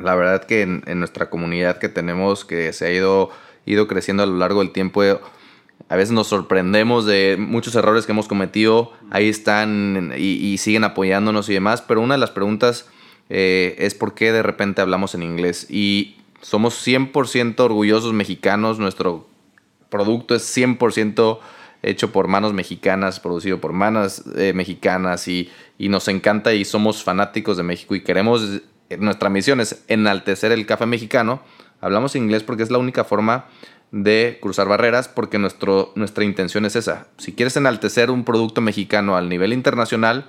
La 0.00 0.14
verdad 0.14 0.44
que 0.44 0.62
en, 0.62 0.82
nuestra 0.98 1.28
comunidad 1.30 1.78
que 1.78 1.88
tenemos, 1.88 2.44
que 2.44 2.72
se 2.72 2.86
ha 2.86 2.90
ido, 2.90 3.30
ido 3.66 3.86
creciendo 3.86 4.22
a 4.22 4.26
lo 4.26 4.36
largo 4.38 4.60
del 4.60 4.72
tiempo, 4.72 5.02
a 5.02 5.96
veces 5.96 6.12
nos 6.12 6.28
sorprendemos 6.28 7.04
de 7.04 7.36
muchos 7.38 7.74
errores 7.74 8.06
que 8.06 8.12
hemos 8.12 8.28
cometido, 8.28 8.92
ahí 9.10 9.28
están 9.28 10.12
y, 10.16 10.56
siguen 10.58 10.84
apoyándonos 10.84 11.48
y 11.48 11.54
demás, 11.54 11.82
pero 11.82 12.00
una 12.00 12.14
de 12.14 12.20
las 12.20 12.30
preguntas 12.30 12.88
eh, 13.28 13.74
es 13.78 13.94
por 13.94 14.14
qué 14.14 14.32
de 14.32 14.42
repente 14.42 14.80
hablamos 14.80 15.14
en 15.14 15.22
inglés. 15.22 15.66
Y 15.68 16.16
somos 16.40 16.86
100% 16.86 17.60
orgullosos 17.60 18.12
mexicanos, 18.12 18.78
nuestro 18.78 19.26
producto 19.90 20.34
es 20.34 20.56
100% 20.56 21.38
hecho 21.84 22.12
por 22.12 22.28
manos 22.28 22.52
mexicanas, 22.52 23.20
producido 23.20 23.60
por 23.60 23.72
manos 23.72 24.22
eh, 24.36 24.52
mexicanas 24.54 25.28
y, 25.28 25.50
nos 25.78 26.08
encanta 26.08 26.54
y 26.54 26.64
somos 26.64 27.02
fanáticos 27.04 27.56
de 27.56 27.62
México 27.62 27.94
y 27.94 28.02
queremos, 28.02 28.62
nuestra 28.98 29.28
misión 29.28 29.60
es 29.60 29.84
enaltecer 29.88 30.50
el 30.52 30.66
café 30.66 30.86
mexicano. 30.86 31.42
Hablamos 31.80 32.16
inglés 32.16 32.42
porque 32.42 32.62
es 32.62 32.70
la 32.70 32.78
única 32.78 33.04
forma 33.04 33.46
de 33.90 34.38
cruzar 34.40 34.66
barreras 34.66 35.08
porque 35.08 35.38
nuestro, 35.38 35.92
nuestra 35.94 36.24
intención 36.24 36.64
es 36.64 36.74
esa. 36.74 37.08
Si 37.18 37.32
quieres 37.32 37.56
enaltecer 37.56 38.10
un 38.10 38.24
producto 38.24 38.60
mexicano 38.60 39.16
al 39.16 39.28
nivel 39.28 39.52
internacional, 39.52 40.26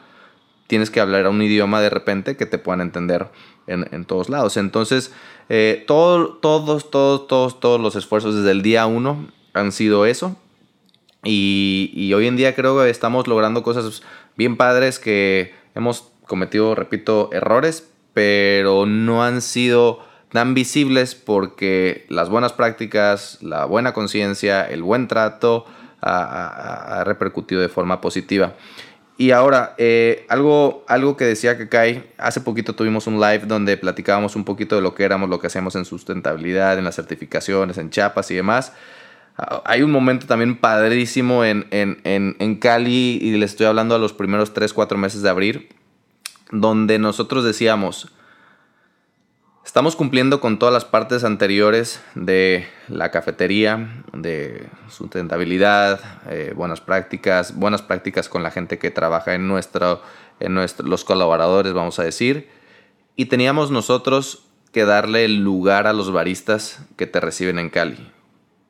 tienes 0.68 0.90
que 0.90 1.00
hablar 1.00 1.28
un 1.28 1.42
idioma 1.42 1.80
de 1.80 1.90
repente 1.90 2.36
que 2.36 2.46
te 2.46 2.58
puedan 2.58 2.82
entender 2.82 3.28
en, 3.68 4.06
todos 4.06 4.30
lados. 4.30 4.58
Entonces, 4.58 5.14
eh, 5.50 5.84
todos, 5.88 6.42
todos, 6.42 6.92
todos, 6.92 7.60
todos 7.60 7.80
los 7.80 7.96
esfuerzos 7.96 8.36
desde 8.36 8.52
el 8.52 8.62
día 8.62 8.86
uno 8.88 9.28
han 9.54 9.72
sido 9.72 10.06
eso. 10.06 10.36
Y, 11.26 12.14
hoy 12.14 12.28
en 12.28 12.38
día 12.38 12.56
creo 12.56 12.78
que 12.78 12.90
estamos 12.90 13.28
logrando 13.28 13.64
cosas 13.64 14.04
bien 14.38 14.58
padres 14.58 15.00
que 15.00 15.54
hemos 15.74 16.12
cometido, 16.28 16.76
repito, 16.76 17.30
errores, 17.34 17.90
pero 18.14 18.86
no 18.86 19.24
han 19.24 19.42
sido 19.42 20.00
tan 20.32 20.54
visibles 20.54 21.16
porque 21.16 22.06
las 22.10 22.30
buenas 22.30 22.54
prácticas, 22.54 23.40
la 23.42 23.66
buena 23.66 23.94
conciencia, 23.94 24.64
el 24.64 24.84
buen 24.84 25.08
trato 25.08 25.66
ha, 26.02 27.04
repercutido 27.06 27.62
de 27.62 27.70
forma 27.70 28.02
positiva. 28.02 28.54
Y 29.18 29.32
ahora, 29.32 29.76
eh, 29.78 30.26
algo, 30.30 30.84
algo 30.88 31.16
que 31.16 31.24
decía 31.24 31.58
que 31.58 31.70
Kai, 31.70 32.04
hace 32.18 32.42
poquito 32.42 32.76
tuvimos 32.76 33.08
un 33.08 33.20
live 33.20 33.44
donde 33.48 33.78
platicábamos 33.78 34.36
un 34.36 34.44
poquito 34.44 34.76
de 34.76 34.82
lo 34.82 34.94
que 34.94 35.06
éramos, 35.06 35.30
lo 35.30 35.40
que 35.40 35.48
hacemos 35.48 35.76
en 35.76 35.86
sustentabilidad, 35.86 36.78
en 36.78 36.84
las 36.84 36.96
certificaciones, 36.96 37.78
en 37.78 37.90
chapas 37.90 38.30
y 38.30 38.36
demás. 38.36 38.74
Hay 39.38 39.82
un 39.82 39.92
momento 39.92 40.28
también 40.28 40.56
padrísimo 40.58 41.44
en, 41.44 41.68
en, 41.72 42.56
Cali, 42.56 43.20
y 43.22 43.32
le 43.36 43.46
estoy 43.46 43.66
hablando 43.66 43.94
a 43.94 44.00
los 44.00 44.14
primeros 44.14 44.54
3, 44.54 44.72
4 44.72 44.98
meses 44.98 45.22
de 45.22 45.30
abril, 45.30 45.68
donde 46.52 47.00
nosotros 47.00 47.44
decíamos, 47.44 48.14
estamos 49.66 49.98
cumpliendo 49.98 50.40
con 50.40 50.58
todas 50.58 50.74
las 50.74 50.86
partes 50.86 51.26
anteriores 51.26 52.02
de 52.16 52.66
la 52.88 53.12
cafetería, 53.12 54.04
de 54.14 54.70
sustentabilidad, 54.88 56.00
eh, 56.30 56.54
buenas 56.56 56.80
prácticas, 56.80 57.56
buenas 57.56 57.82
prácticas 57.82 58.30
con 58.30 58.42
la 58.42 58.52
gente 58.52 58.80
que 58.80 58.90
trabaja 58.90 59.36
en, 59.36 59.50
nuestro, 59.50 60.02
en 60.40 60.54
nuestro, 60.54 60.88
los 60.88 61.04
colaboradores, 61.04 61.74
vamos 61.74 62.00
a 62.00 62.04
decir, 62.04 62.48
y 63.18 63.26
teníamos 63.26 63.70
nosotros 63.70 64.46
que 64.72 64.86
darle 64.86 65.26
el 65.26 65.44
lugar 65.44 65.88
a 65.88 65.94
los 65.94 66.14
baristas 66.14 66.80
que 66.96 67.06
te 67.06 67.20
reciben 67.20 67.60
en 67.60 67.70
Cali 67.70 68.15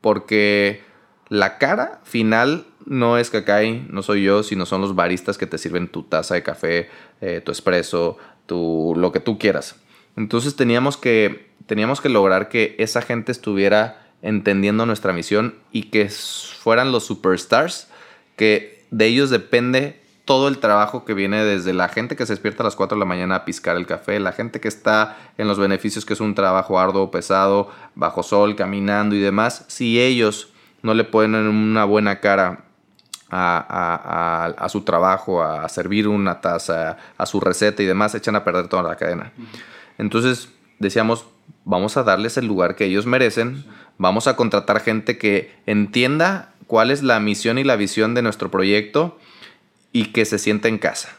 porque 0.06 0.84
la 1.30 1.58
cara 1.58 2.00
final 2.04 2.68
no 2.86 3.18
es 3.18 3.32
Kakai, 3.32 3.88
no 3.90 4.04
soy 4.04 4.22
yo, 4.22 4.44
sino 4.44 4.68
son 4.68 4.82
los 4.82 4.94
baristas 4.94 5.40
que 5.40 5.48
te 5.48 5.58
sirven 5.58 5.88
tu 5.88 6.04
taza 6.04 6.36
de 6.36 6.44
café, 6.44 6.90
eh, 7.22 7.42
tu 7.44 7.52
espresso, 7.52 8.20
tu, 8.46 8.94
lo 8.96 9.12
que 9.12 9.20
tú 9.20 9.40
quieras. 9.40 9.78
Entonces 10.16 10.56
teníamos 10.56 10.96
que, 10.96 11.50
teníamos 11.66 12.02
que 12.02 12.10
lograr 12.10 12.50
que 12.50 12.76
esa 12.78 13.02
gente 13.02 13.32
estuviera 13.32 14.06
entendiendo 14.22 14.86
nuestra 14.86 15.12
misión 15.12 15.56
y 15.72 15.86
que 15.90 16.08
fueran 16.08 16.92
los 16.92 17.08
superstars, 17.08 17.88
que 18.36 18.86
de 18.92 19.08
ellos 19.08 19.32
depende 19.32 20.04
todo 20.26 20.48
el 20.48 20.58
trabajo 20.58 21.06
que 21.06 21.14
viene 21.14 21.44
desde 21.44 21.72
la 21.72 21.88
gente 21.88 22.16
que 22.16 22.26
se 22.26 22.34
despierta 22.34 22.64
a 22.64 22.66
las 22.66 22.76
4 22.76 22.96
de 22.96 23.00
la 23.00 23.06
mañana 23.06 23.36
a 23.36 23.46
piscar 23.46 23.78
el 23.78 23.86
café, 23.86 24.20
la 24.20 24.32
gente 24.32 24.60
que 24.60 24.68
está 24.68 25.18
en 25.38 25.48
los 25.48 25.60
beneficios, 25.60 26.04
que 26.04 26.14
es 26.14 26.20
un 26.20 26.34
trabajo 26.34 26.80
arduo, 26.80 27.12
pesado, 27.12 27.70
bajo 27.94 28.24
sol, 28.24 28.56
caminando 28.56 29.16
y 29.16 29.20
demás, 29.20 29.66
si 29.68 30.02
ellos 30.02 30.50
no 30.82 30.96
le 30.96 31.04
ponen 31.04 31.48
una 31.48 31.86
buena 31.86 32.20
cara 32.20 32.66
a, 33.30 34.68
su 34.70 34.82
trabajo, 34.82 35.44
a 35.44 35.68
servir 35.70 36.08
una 36.08 36.42
taza, 36.42 36.98
a 37.18 37.26
su 37.26 37.40
receta 37.40 37.84
y 37.84 37.86
demás, 37.86 38.16
echan 38.16 38.36
a 38.36 38.44
perder 38.44 38.68
toda 38.68 38.84
la 38.84 38.96
cadena. 38.96 39.32
Entonces 39.98 40.50
decíamos, 40.80 41.26
vamos 41.66 41.98
a 41.98 42.04
darles 42.04 42.38
el 42.38 42.48
lugar 42.48 42.76
que 42.76 42.86
ellos 42.86 43.06
merecen, 43.06 43.66
vamos 43.98 44.28
a 44.28 44.36
contratar 44.36 44.80
gente 44.80 45.18
que 45.18 45.54
entienda 45.66 46.54
cuál 46.68 46.92
es 46.92 47.04
la 47.04 47.20
misión 47.20 47.58
y 47.58 47.64
la 47.64 47.76
visión 47.76 48.16
de 48.16 48.22
nuestro 48.22 48.50
proyecto 48.50 49.20
y 49.96 50.08
que 50.08 50.26
se 50.26 50.40
sienta 50.40 50.68
en 50.68 50.78
casa. 50.78 51.16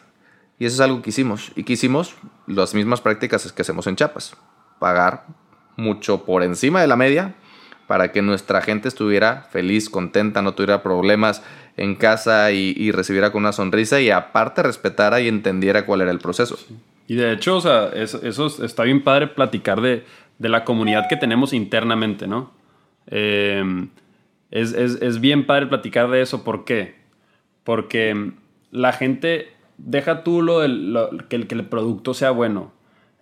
Y 0.58 0.66
eso 0.66 0.74
es 0.74 0.80
algo 0.80 1.00
que 1.00 1.08
hicimos. 1.08 1.50
Y 1.56 1.62
que 1.62 1.72
hicimos 1.72 2.14
las 2.46 2.74
mismas 2.74 3.00
prácticas 3.00 3.50
que 3.50 3.62
hacemos 3.62 3.86
en 3.86 3.96
Chiapas. 3.96 4.36
Pagar 4.78 5.24
mucho 5.76 6.26
por 6.26 6.42
encima 6.42 6.82
de 6.82 6.86
la 6.86 6.96
media 6.96 7.36
para 7.86 8.12
que 8.12 8.20
nuestra 8.20 8.60
gente 8.60 8.88
estuviera 8.88 9.48
feliz, 9.50 9.88
contenta, 9.88 10.42
no 10.42 10.52
tuviera 10.52 10.82
problemas 10.82 11.42
en 11.78 11.94
casa 11.94 12.52
y, 12.52 12.90
recibiera 12.90 13.32
con 13.32 13.44
una 13.44 13.52
sonrisa 13.52 14.02
y 14.02 14.10
aparte 14.10 14.62
respetara 14.62 15.22
y 15.22 15.28
entendiera 15.28 15.86
cuál 15.86 16.02
era 16.02 16.10
el 16.10 16.18
proceso. 16.18 16.58
Y 17.06 17.14
de 17.14 17.32
hecho, 17.32 17.56
o 17.56 17.60
sea, 17.62 17.88
eso, 17.94 18.62
está 18.62 18.82
bien 18.82 19.02
padre 19.02 19.28
platicar 19.28 19.80
de, 19.80 20.04
la 20.38 20.64
comunidad 20.64 21.08
que 21.08 21.16
tenemos 21.16 21.54
internamente, 21.54 22.26
¿no? 22.26 22.52
Eh, 23.06 23.88
es, 24.50 24.74
es, 24.74 25.20
bien 25.20 25.46
padre 25.46 25.66
platicar 25.66 26.10
de 26.10 26.20
eso. 26.20 26.44
¿Por 26.44 26.66
qué? 26.66 26.96
Porque 27.64 28.32
la 28.70 28.92
gente, 28.92 29.48
deja 29.78 30.22
tú 30.24 30.42
lo, 30.42 30.60
que, 31.28 31.36
el, 31.36 31.46
que, 31.46 31.54
el, 31.54 31.64
producto 31.64 32.14
sea 32.14 32.30
bueno, 32.30 32.72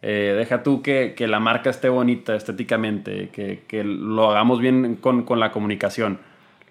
eh, 0.02 0.34
deja 0.36 0.62
tú 0.62 0.82
que, 0.82 1.14
la 1.18 1.40
marca 1.40 1.70
esté 1.70 1.88
bonita 1.88 2.34
estéticamente, 2.34 3.30
que, 3.30 3.84
lo 3.84 4.30
hagamos 4.30 4.60
bien 4.60 4.96
con, 4.96 5.24
la 5.40 5.50
comunicación. 5.50 6.18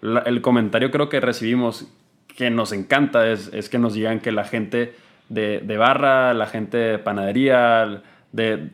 el 0.02 0.42
comentario 0.42 0.92
creo 0.92 1.10
que 1.10 1.20
recibimos 1.20 1.92
que 2.36 2.50
nos 2.50 2.72
encanta 2.72 3.28
es, 3.30 3.70
que 3.70 3.80
nos 3.80 3.94
digan 3.94 4.20
que 4.20 4.32
la 4.32 4.44
gente 4.44 4.94
de, 5.30 5.78
barra, 5.78 6.34
la 6.34 6.46
gente 6.46 6.78
de 6.78 7.00
panadería, 7.00 8.02
de, 8.32 8.70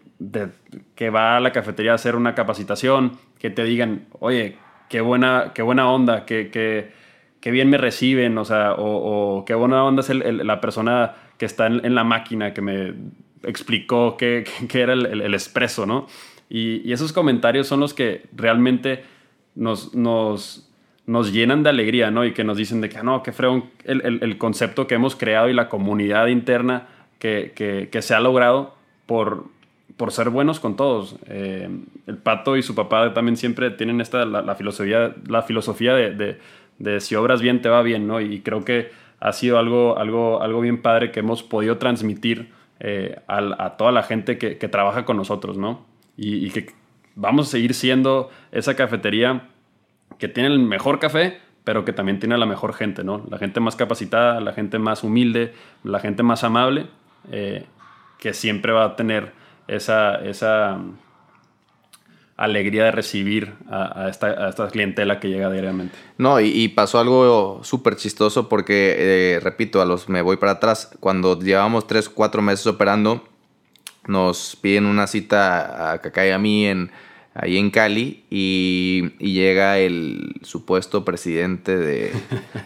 que 0.95 1.09
va 1.09 1.37
a 1.37 1.39
la 1.39 1.51
cafetería 1.51 1.93
a 1.93 1.95
hacer 1.95 2.15
una 2.15 2.35
capacitación, 2.35 3.17
que 3.37 3.49
te 3.49 3.63
digan, 3.63 4.07
oye, 4.19 4.57
qué 4.89 5.01
buena, 5.01 5.51
qué 5.53 5.61
buena 5.61 5.89
onda, 5.89 6.25
que, 6.25 6.49
que, 6.49 6.91
qué 7.41 7.51
bien 7.51 7.69
me 7.69 7.77
reciben, 7.77 8.37
o 8.37 8.45
sea, 8.45 8.73
o, 8.77 9.43
qué 9.45 9.55
buena 9.55 9.83
onda 9.83 10.01
es 10.01 10.09
la 10.09 10.61
persona 10.61 11.15
que 11.37 11.45
está 11.45 11.67
en, 11.67 11.95
la 11.95 12.03
máquina 12.03 12.53
que 12.53 12.61
me 12.61 12.93
explicó 13.43 14.17
qué, 14.17 14.45
era 14.73 14.93
el, 14.93 15.33
expreso, 15.33 15.85
¿no? 15.85 16.07
Y, 16.49 16.91
esos 16.91 17.13
comentarios 17.13 17.67
son 17.67 17.79
los 17.79 17.93
que 17.93 18.23
realmente 18.35 19.03
nos, 19.55 19.95
nos, 19.95 20.69
nos, 21.05 21.31
llenan 21.31 21.63
de 21.63 21.69
alegría, 21.69 22.11
¿no? 22.11 22.25
Y 22.25 22.33
que 22.33 22.43
nos 22.43 22.57
dicen 22.57 22.81
de 22.81 22.89
que, 22.89 23.01
no, 23.03 23.23
qué 23.23 23.31
freo 23.31 23.69
el, 23.85 24.37
concepto 24.37 24.87
que 24.87 24.95
hemos 24.95 25.15
creado 25.15 25.49
y 25.49 25.53
la 25.53 25.69
comunidad 25.69 26.27
interna 26.27 26.87
que, 27.19 27.53
que, 27.89 28.01
se 28.01 28.13
ha 28.13 28.19
logrado 28.19 28.75
por, 29.05 29.45
por 29.95 30.11
ser 30.11 30.29
buenos 30.29 30.59
con 30.59 30.75
todos. 30.75 31.15
Eh, 31.27 31.69
el 32.05 32.17
pato 32.17 32.57
y 32.57 32.63
su 32.63 32.75
papá 32.75 33.13
también 33.13 33.37
siempre 33.37 33.69
tienen 33.71 34.01
esta, 34.01 34.25
la, 34.25 34.55
filosofía, 34.55 35.15
la 35.25 35.43
filosofía 35.43 35.93
de 35.93 36.39
si 36.99 37.15
obras 37.15 37.41
bien 37.41 37.61
te 37.61 37.69
va 37.69 37.81
bien, 37.81 38.07
¿no? 38.07 38.21
Y 38.21 38.41
creo 38.41 38.63
que 38.63 38.91
ha 39.19 39.33
sido 39.33 39.59
algo, 39.59 39.97
algo, 39.97 40.41
algo 40.41 40.61
bien 40.61 40.81
padre 40.81 41.11
que 41.11 41.19
hemos 41.19 41.43
podido 41.43 41.77
transmitir 41.77 42.51
eh, 42.79 43.19
a, 43.27 43.75
toda 43.77 43.91
la 43.91 44.03
gente 44.03 44.37
que, 44.37 44.55
trabaja 44.69 45.03
con 45.05 45.17
nosotros, 45.17 45.57
¿no? 45.57 45.85
Y, 46.15 46.49
que 46.51 46.73
vamos 47.15 47.47
a 47.47 47.51
seguir 47.51 47.73
siendo 47.73 48.29
esa 48.51 48.75
cafetería 48.75 49.47
que 50.17 50.27
tiene 50.27 50.49
el 50.49 50.59
mejor 50.59 50.99
café, 50.99 51.39
pero 51.63 51.83
que 51.83 51.93
también 51.93 52.19
tiene 52.19 52.37
la 52.37 52.45
mejor 52.45 52.73
gente, 52.73 53.03
¿no? 53.03 53.25
La 53.29 53.37
gente 53.37 53.59
más 53.59 53.75
capacitada, 53.75 54.39
la 54.39 54.53
gente 54.53 54.79
más 54.79 55.03
humilde, 55.03 55.53
la 55.83 55.99
gente 55.99 56.23
más 56.23 56.43
amable, 56.43 56.87
eh, 57.31 57.65
que 58.17 58.33
siempre 58.33 58.71
va 58.71 58.85
a 58.85 58.95
tener 58.95 59.33
esa, 59.67 60.15
esa 60.15 60.79
alegría 62.39 62.85
de 62.85 62.91
recibir 62.91 63.53
a, 63.69 64.07
esta, 64.09 64.69
clientela 64.69 65.19
que 65.19 65.27
llega 65.27 65.51
diariamente. 65.51 65.93
No, 66.17 66.39
y, 66.39 66.69
pasó 66.69 66.99
algo 66.99 67.59
súper 67.63 67.97
chistoso 67.97 68.47
porque, 68.47 68.95
eh, 68.97 69.39
repito, 69.41 69.81
a 69.81 69.85
los 69.85 70.07
me 70.07 70.21
voy 70.21 70.37
para 70.37 70.53
atrás, 70.53 70.89
cuando 71.01 71.37
llevamos 71.37 71.85
tres, 71.85 72.07
cuatro 72.07 72.41
meses 72.41 72.65
operando, 72.65 73.27
nos 74.07 74.55
piden 74.55 74.85
una 74.85 75.05
cita 75.07 75.91
a 75.91 75.97
Cacay 75.99 76.31
a 76.31 76.39
mí 76.39 76.65
en, 76.65 76.91
ahí 77.33 77.57
en 77.57 77.71
Cali 77.71 78.23
y, 78.29 79.11
llega 79.19 79.77
el 79.77 80.35
supuesto 80.41 81.03
presidente 81.03 81.77
de 81.77 82.13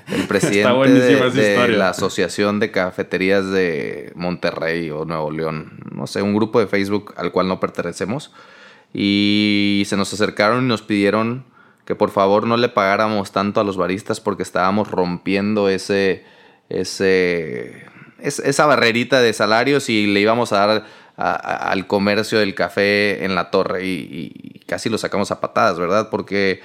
el 0.07 0.23
presidente 0.27 0.91
de, 1.31 1.67
la 1.69 1.89
Asociación 1.89 2.59
de 2.59 2.69
Cafeterías 2.69 3.49
de 3.49 4.11
Monterrey 4.13 4.91
o 4.91 5.03
Nuevo 5.05 5.31
León, 5.31 5.79
no 5.91 6.05
sé, 6.05 6.21
un 6.21 6.35
grupo 6.35 6.59
de 6.59 6.67
Facebook 6.67 7.15
al 7.17 7.31
cual 7.31 7.47
no 7.47 7.59
pertenecemos 7.59 8.31
y 8.93 9.83
se 9.87 9.97
nos 9.97 10.13
acercaron 10.13 10.65
y 10.65 10.67
nos 10.67 10.81
pidieron 10.81 11.45
que 11.85 11.95
por 11.95 12.11
favor 12.11 12.45
no 12.47 12.57
le 12.57 12.69
pagáramos 12.69 13.31
tanto 13.31 13.59
a 13.59 13.63
los 13.63 13.75
baristas 13.75 14.21
porque 14.21 14.43
estábamos 14.43 14.89
rompiendo 14.89 15.67
ese, 15.67 16.23
ese, 16.69 17.85
esa 18.19 18.65
barrerita 18.65 19.21
de 19.21 19.33
salarios 19.33 19.89
y 19.89 20.07
le 20.07 20.21
íbamos 20.21 20.53
a 20.53 20.65
dar 20.65 20.85
al 21.15 21.85
comercio 21.87 22.39
del 22.39 22.55
café 22.55 23.25
en 23.25 23.35
la 23.35 23.51
torre 23.51 23.85
y, 23.85 24.61
casi 24.65 24.89
lo 24.89 24.97
sacamos 24.97 25.29
a 25.31 25.41
patadas, 25.41 25.77
¿verdad? 25.77 26.09
Porque, 26.09 26.61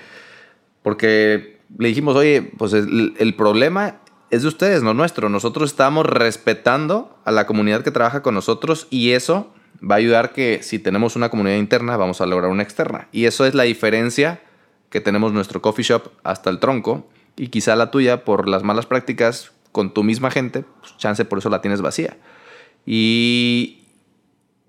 porque 0.82 1.60
le 1.76 1.88
dijimos, 1.88 2.16
oye, 2.16 2.52
pues 2.56 2.72
el, 2.72 3.14
el 3.18 3.34
problema 3.34 4.00
es 4.30 4.42
de 4.42 4.48
ustedes, 4.48 4.82
no 4.82 4.94
nuestro. 4.94 5.28
Nosotros 5.28 5.70
estamos 5.70 6.06
respetando 6.06 7.18
a 7.24 7.32
la 7.32 7.46
comunidad 7.46 7.82
que 7.82 7.90
trabaja 7.90 8.22
con 8.22 8.34
nosotros 8.34 8.86
y 8.90 9.10
eso 9.12 9.52
va 9.82 9.96
a 9.96 9.98
ayudar 9.98 10.32
que 10.32 10.62
si 10.62 10.78
tenemos 10.78 11.16
una 11.16 11.28
comunidad 11.28 11.56
interna, 11.56 11.96
vamos 11.96 12.20
a 12.20 12.26
lograr 12.26 12.50
una 12.50 12.62
externa. 12.62 13.08
Y 13.12 13.26
eso 13.26 13.46
es 13.46 13.54
la 13.54 13.64
diferencia 13.64 14.40
que 14.90 15.00
tenemos 15.00 15.32
nuestro 15.32 15.60
coffee 15.62 15.84
shop 15.84 16.10
hasta 16.24 16.50
el 16.50 16.58
tronco 16.58 17.08
y 17.36 17.48
quizá 17.48 17.76
la 17.76 17.90
tuya 17.90 18.24
por 18.24 18.48
las 18.48 18.62
malas 18.62 18.86
prácticas 18.86 19.52
con 19.72 19.92
tu 19.92 20.02
misma 20.02 20.30
gente, 20.30 20.64
pues 20.80 20.96
chance 20.96 21.24
por 21.24 21.38
eso 21.38 21.50
la 21.50 21.60
tienes 21.60 21.80
vacía. 21.80 22.16
Y 22.86 23.84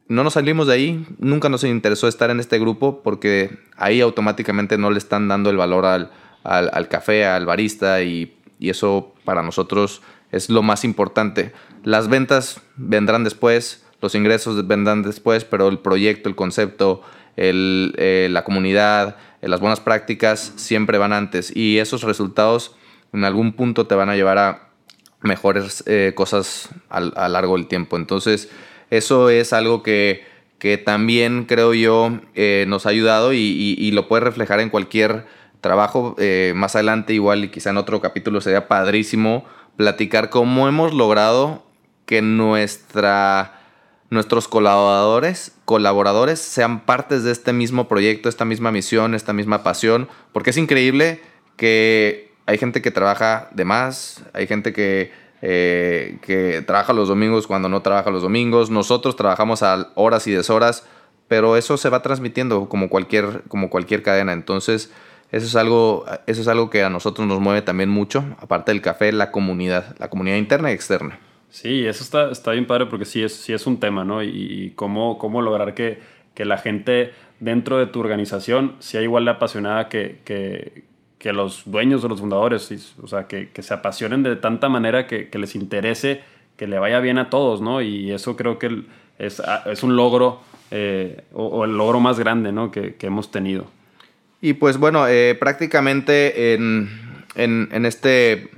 no 0.08 0.24
nos 0.24 0.34
salimos 0.34 0.68
de 0.68 0.74
ahí, 0.74 1.06
nunca 1.20 1.50
nos 1.50 1.64
interesó 1.64 2.08
estar 2.08 2.30
en 2.30 2.40
este 2.40 2.60
grupo 2.60 3.02
porque 3.02 3.58
ahí 3.78 4.02
automáticamente 4.02 4.78
no 4.78 4.92
le 4.92 4.98
están 4.98 5.28
dando 5.28 5.50
el 5.50 5.58
valor 5.58 5.86
al, 5.86 6.12
al, 6.44 6.88
café, 6.90 7.26
al 7.26 7.46
barista 7.46 8.02
y, 8.02 8.36
y 8.60 8.70
eso 8.70 9.14
para 9.24 9.42
nosotros 9.42 10.02
es 10.32 10.50
lo 10.50 10.62
más 10.62 10.84
importante. 10.84 11.54
Las 11.84 12.08
ventas 12.08 12.62
vendrán 12.76 13.24
después, 13.24 13.86
los 14.02 14.16
ingresos 14.16 14.66
vendrán 14.68 15.04
después, 15.04 15.46
pero 15.46 15.68
el 15.68 15.80
proyecto, 15.80 16.30
el 16.30 16.36
concepto, 16.36 17.02
el, 17.36 17.94
eh, 17.98 18.28
la 18.32 18.44
comunidad, 18.44 19.18
eh, 19.42 19.48
las 19.48 19.60
buenas 19.60 19.80
prácticas 19.80 20.54
siempre 20.56 20.98
van 20.98 21.14
antes 21.14 21.56
y 21.56 21.80
esos 21.80 22.04
resultados 22.04 22.76
en 23.14 23.24
algún 23.24 23.54
punto 23.54 23.88
te 23.88 23.96
van 23.96 24.10
a 24.10 24.16
llevar 24.16 24.38
a 24.38 24.70
mejores 25.22 25.84
eh, 25.88 26.14
cosas 26.16 26.70
a, 26.90 26.98
a, 26.98 27.30
largo 27.30 27.56
del 27.56 27.68
tiempo. 27.68 27.98
Entonces, 27.98 28.50
eso 28.90 29.30
es 29.30 29.54
algo 29.54 29.84
que, 29.84 30.26
que 30.60 30.78
también 30.78 31.46
creo 31.46 31.74
yo 31.74 32.20
nos 32.68 32.86
ha 32.86 32.90
ayudado 32.90 33.34
y, 33.34 33.38
y, 33.38 33.92
lo 33.92 34.08
puedes 34.08 34.24
reflejar 34.24 34.60
en 34.60 34.70
cualquier 34.70 35.26
trabajo. 35.62 36.16
más 36.56 36.76
adelante, 36.76 37.14
igual 37.14 37.44
y 37.44 37.50
quizá 37.50 37.70
en 37.70 37.78
otro 37.78 38.02
capítulo 38.02 38.42
sería 38.42 38.68
padrísimo 38.68 39.46
platicar 39.76 40.30
cómo 40.30 40.68
hemos 40.68 40.94
logrado 40.94 41.64
que 42.06 42.22
nuestra 42.22 43.59
nuestros 44.10 44.48
colaboradores, 44.48 45.54
colaboradores 45.66 46.40
sean 46.40 46.82
partes 46.82 47.24
de 47.24 47.32
este 47.32 47.54
mismo 47.54 47.88
proyecto, 47.88 48.28
esta 48.30 48.46
misma 48.46 48.72
misión, 48.72 49.14
esta 49.14 49.34
misma 49.34 49.64
pasión, 49.64 50.08
porque 50.34 50.50
es 50.50 50.58
increíble 50.58 51.22
que 51.58 52.32
hay 52.46 52.58
gente 52.58 52.82
que 52.82 52.90
trabaja 52.90 53.50
de 53.52 53.66
más, 53.66 54.24
hay 54.34 54.48
gente 54.48 54.74
que, 54.74 55.12
eh, 55.42 56.18
que 56.22 56.64
trabaja 56.66 56.94
los 56.94 57.08
domingos 57.08 57.46
cuando 57.46 57.70
no 57.70 57.82
trabaja 57.82 58.10
los 58.10 58.24
domingos, 58.24 58.72
nosotros 58.72 59.16
trabajamos 59.16 59.62
a 59.62 59.92
horas 59.94 60.26
y 60.26 60.32
deshoras, 60.32 60.86
pero 61.28 61.56
eso 61.56 61.78
se 61.78 61.90
va 61.90 62.02
transmitiendo 62.02 62.68
como 62.68 62.90
cualquier, 62.90 63.44
como 63.48 63.70
cualquier 63.70 64.02
cadena, 64.02 64.34
entonces 64.34 64.92
eso 65.32 65.46
es, 65.46 65.56
algo, 65.56 66.06
eso 66.26 66.42
es 66.42 66.48
algo 66.48 66.72
que 66.72 66.84
a 66.84 66.90
nosotros 66.90 67.28
nos 67.28 67.40
mueve 67.40 67.62
también 67.62 67.90
mucho, 67.90 68.26
aparte 68.40 68.72
del 68.72 68.82
café, 68.82 69.12
la 69.12 69.30
comunidad, 69.30 69.96
la 70.00 70.10
comunidad 70.10 70.38
interna 70.38 70.72
y 70.72 70.74
externa. 70.74 71.20
Sí, 71.50 71.86
eso 71.86 72.04
está, 72.04 72.32
está 72.32 72.52
bien 72.52 72.68
padre 72.68 72.86
porque 72.86 73.06
sí 73.06 73.24
es, 73.24 73.34
sí 73.36 73.54
es 73.54 73.66
un 73.66 73.80
tema, 73.80 74.06
¿no? 74.06 74.22
Y, 74.24 74.74
cómo, 74.76 75.18
cómo 75.18 75.42
lograr 75.42 75.74
que, 75.74 76.00
que, 76.36 76.46
la 76.46 76.58
gente 76.58 77.12
dentro 77.40 77.80
de 77.80 77.88
tu 77.88 78.00
organización 78.00 78.76
sea 78.80 79.02
igual 79.02 79.26
de 79.26 79.32
apasionada 79.32 79.90
que, 79.90 80.20
que, 80.26 80.84
que 81.18 81.34
los 81.34 81.64
dueños 81.66 82.04
o 82.04 82.08
los 82.08 82.20
fundadores, 82.20 82.96
o 83.02 83.08
sea, 83.08 83.28
que, 83.28 83.50
se 83.60 83.74
apasionen 83.74 84.22
de 84.24 84.36
tanta 84.36 84.70
manera 84.70 85.08
que, 85.08 85.30
les 85.34 85.56
interese, 85.56 86.22
que 86.56 86.68
le 86.68 86.78
vaya 86.78 87.00
bien 87.00 87.18
a 87.18 87.30
todos, 87.30 87.62
¿no? 87.62 87.82
Y 87.82 88.12
eso 88.12 88.38
creo 88.38 88.60
que 88.60 88.84
es, 89.18 89.42
es 89.66 89.84
un 89.84 89.96
logro 89.96 90.42
eh, 90.70 91.24
o, 91.34 91.66
el 91.66 91.76
logro 91.76 92.00
más 92.00 92.20
grande, 92.20 92.52
¿no? 92.52 92.72
Que, 92.72 92.96
hemos 93.02 93.32
tenido. 93.32 93.66
Y 94.40 94.54
pues 94.54 94.78
bueno, 94.78 95.08
eh, 95.08 95.36
prácticamente 95.38 96.54
en, 96.54 96.90
en, 97.36 97.70
en 97.72 97.86
este 97.86 98.50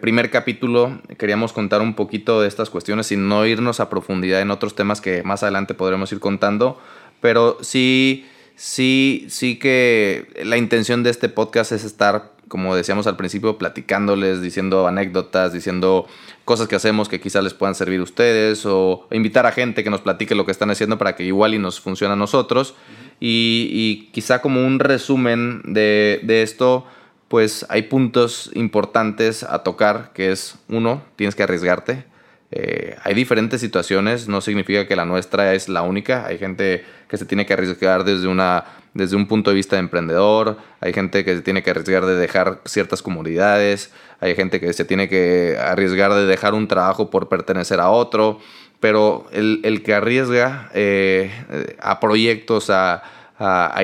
primer 0.00 0.30
capítulo 0.30 1.00
queríamos 1.18 1.52
contar 1.52 1.80
un 1.80 1.94
poquito 1.94 2.40
de 2.40 2.48
estas 2.48 2.70
cuestiones 2.70 3.06
sin 3.06 3.28
no 3.28 3.46
irnos 3.46 3.80
a 3.80 3.88
profundidad 3.88 4.40
en 4.40 4.50
otros 4.50 4.74
temas 4.74 5.00
que 5.00 5.22
más 5.22 5.42
adelante 5.42 5.74
podremos 5.74 6.10
ir 6.12 6.18
contando, 6.18 6.80
pero 7.20 7.58
sí, 7.60 8.26
sí, 8.56 9.26
sí 9.28 9.58
que 9.58 10.26
la 10.44 10.56
intención 10.56 11.02
de 11.02 11.10
este 11.10 11.28
podcast 11.28 11.70
es 11.70 11.84
estar, 11.84 12.32
como 12.48 12.74
decíamos 12.74 13.06
al 13.06 13.16
principio, 13.16 13.58
platicándoles, 13.58 14.42
diciendo 14.42 14.88
anécdotas, 14.88 15.52
diciendo 15.52 16.06
cosas 16.44 16.66
que 16.66 16.74
hacemos 16.74 17.08
que 17.08 17.20
quizás 17.20 17.44
les 17.44 17.54
puedan 17.54 17.76
servir 17.76 18.00
a 18.00 18.04
ustedes 18.04 18.66
o 18.66 19.06
invitar 19.12 19.46
a 19.46 19.52
gente 19.52 19.84
que 19.84 19.90
nos 19.90 20.00
platique 20.00 20.34
lo 20.34 20.46
que 20.46 20.52
están 20.52 20.70
haciendo 20.70 20.98
para 20.98 21.14
que 21.14 21.24
igual 21.24 21.54
y 21.54 21.58
nos 21.60 21.78
funcione 21.78 22.14
a 22.14 22.16
nosotros. 22.16 22.74
y, 23.20 23.68
y, 23.70 24.10
quizá 24.12 24.40
como 24.40 24.66
un 24.66 24.80
resumen 24.80 25.60
de, 25.64 26.20
de 26.22 26.42
esto, 26.42 26.86
pues 27.30 27.64
hay 27.68 27.82
puntos 27.82 28.50
importantes 28.54 29.44
a 29.44 29.60
tocar, 29.60 30.10
que 30.14 30.32
es 30.32 30.56
uno, 30.68 31.04
tienes 31.14 31.36
que 31.36 31.44
arriesgarte. 31.44 32.02
Eh, 32.50 32.96
hay 33.04 33.14
diferentes 33.14 33.60
situaciones, 33.60 34.26
no 34.26 34.40
significa 34.40 34.88
que 34.88 34.96
la 34.96 35.04
nuestra 35.04 35.54
es 35.54 35.68
la 35.68 35.82
única. 35.82 36.26
Hay 36.26 36.38
gente 36.38 36.84
que 37.06 37.16
se 37.16 37.24
tiene 37.26 37.46
que 37.46 37.52
arriesgar 37.52 38.02
desde, 38.02 38.26
una, 38.26 38.64
desde 38.94 39.14
un 39.14 39.28
punto 39.28 39.50
de 39.50 39.54
vista 39.54 39.76
de 39.76 39.80
emprendedor, 39.80 40.56
hay 40.80 40.92
gente 40.92 41.24
que 41.24 41.36
se 41.36 41.42
tiene 41.42 41.62
que 41.62 41.70
arriesgar 41.70 42.04
de 42.04 42.16
dejar 42.16 42.62
ciertas 42.64 43.00
comodidades, 43.00 43.92
hay 44.18 44.34
gente 44.34 44.58
que 44.58 44.72
se 44.72 44.84
tiene 44.84 45.08
que 45.08 45.56
arriesgar 45.56 46.12
de 46.12 46.26
dejar 46.26 46.52
un 46.52 46.66
trabajo 46.66 47.10
por 47.10 47.28
pertenecer 47.28 47.78
a 47.78 47.90
otro, 47.90 48.40
pero 48.80 49.28
el, 49.30 49.82
que 49.84 49.94
arriesga 49.94 50.68
eh, 50.74 51.76
a 51.80 52.00
proyectos, 52.00 52.70
a 52.70 53.04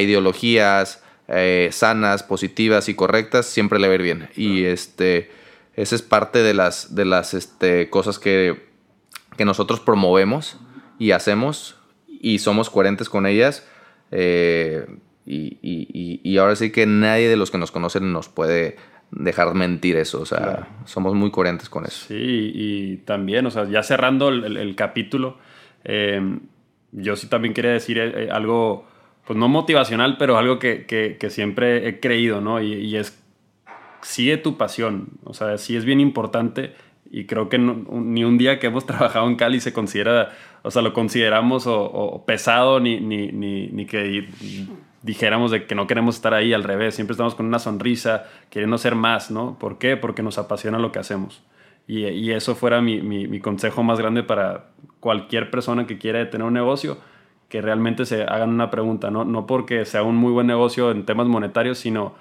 ideologías, 0.00 1.00
eh, 1.28 1.68
sanas, 1.72 2.22
positivas 2.22 2.88
y 2.88 2.94
correctas, 2.94 3.46
siempre 3.46 3.78
le 3.78 3.88
va 3.88 3.92
a 3.92 3.96
ir 3.96 4.02
bien. 4.02 4.28
Y 4.36 4.64
este, 4.64 5.30
esa 5.74 5.94
es 5.94 6.02
parte 6.02 6.42
de 6.42 6.54
las, 6.54 6.94
de 6.94 7.04
las 7.04 7.34
este, 7.34 7.90
cosas 7.90 8.18
que, 8.18 8.66
que 9.36 9.44
nosotros 9.44 9.80
promovemos 9.80 10.58
y 10.98 11.10
hacemos 11.10 11.76
y 12.08 12.38
somos 12.38 12.70
coherentes 12.70 13.08
con 13.08 13.26
ellas. 13.26 13.68
Eh, 14.10 14.86
y, 15.24 15.58
y, 15.60 16.20
y, 16.22 16.38
ahora 16.38 16.54
sí 16.54 16.70
que 16.70 16.86
nadie 16.86 17.28
de 17.28 17.36
los 17.36 17.50
que 17.50 17.58
nos 17.58 17.72
conocen 17.72 18.12
nos 18.12 18.28
puede 18.28 18.76
dejar 19.10 19.52
mentir 19.54 19.96
eso. 19.96 20.20
O 20.20 20.26
sea, 20.26 20.68
somos 20.84 21.14
muy 21.14 21.32
coherentes 21.32 21.68
con 21.68 21.84
eso. 21.84 22.06
Sí, 22.06 22.52
y 22.54 22.96
también, 22.98 23.44
o 23.46 23.50
sea, 23.50 23.68
ya 23.68 23.82
cerrando 23.82 24.28
el, 24.28 24.74
capítulo, 24.76 25.38
eh, 25.84 26.38
yo 26.92 27.16
sí 27.16 27.28
también 27.28 27.54
quería 27.54 27.72
decir 27.72 28.00
algo 28.30 28.86
pues 29.26 29.38
no 29.38 29.48
motivacional, 29.48 30.16
pero 30.18 30.38
algo 30.38 30.58
que, 30.58 30.86
que, 30.86 31.30
siempre 31.30 31.88
he 31.88 32.00
creído, 32.00 32.40
¿no? 32.40 32.62
Y, 32.62 32.74
y, 32.74 32.96
es, 32.96 33.22
sigue 34.02 34.36
tu 34.36 34.56
pasión, 34.56 35.08
o 35.24 35.34
sea, 35.34 35.58
sí 35.58 35.76
es 35.76 35.84
bien 35.84 36.00
importante 36.00 36.74
y 37.10 37.24
creo 37.26 37.48
que 37.48 37.58
ni 37.58 38.24
un 38.24 38.38
día 38.38 38.58
que 38.58 38.68
hemos 38.68 38.86
trabajado 38.86 39.26
en 39.28 39.36
Cali 39.36 39.60
se 39.60 39.72
considera, 39.72 40.30
o 40.62 40.70
sea, 40.70 40.82
lo 40.82 40.92
consideramos 40.92 41.64
o, 41.66 42.24
pesado, 42.26 42.80
ni, 42.80 43.00
ni, 43.00 43.28
ni, 43.32 43.86
que 43.86 44.28
dijéramos 45.02 45.50
de 45.50 45.66
que 45.66 45.74
no 45.74 45.86
queremos 45.86 46.16
estar 46.16 46.34
ahí, 46.34 46.52
al 46.52 46.64
revés, 46.64 46.94
siempre 46.94 47.12
estamos 47.12 47.34
con 47.34 47.46
una 47.46 47.58
sonrisa, 47.58 48.26
queriendo 48.50 48.78
ser 48.78 48.94
más, 48.94 49.30
¿no? 49.30 49.58
¿Por 49.58 49.78
qué? 49.78 49.96
Porque 49.96 50.22
nos 50.22 50.38
apasiona 50.38 50.78
lo 50.78 50.92
que 50.92 50.98
hacemos. 50.98 51.42
Y, 51.88 52.30
eso 52.32 52.56
fuera 52.56 52.80
mi, 52.80 53.00
mi 53.00 53.40
consejo 53.40 53.82
más 53.82 53.98
grande 53.98 54.22
para 54.22 54.66
cualquier 54.98 55.50
persona 55.50 55.86
que 55.86 55.98
quiera 55.98 56.28
tener 56.30 56.46
un 56.46 56.54
negocio 56.54 56.98
que 57.56 57.62
realmente 57.62 58.04
se 58.04 58.22
hagan 58.24 58.50
una 58.50 58.70
pregunta, 58.70 59.10
¿no? 59.10 59.24
no 59.24 59.46
porque 59.46 59.86
sea 59.86 60.02
un 60.02 60.14
muy 60.14 60.30
buen 60.30 60.46
negocio 60.46 60.90
en 60.90 61.06
temas 61.06 61.26
monetarios, 61.26 61.78
sino 61.78 62.14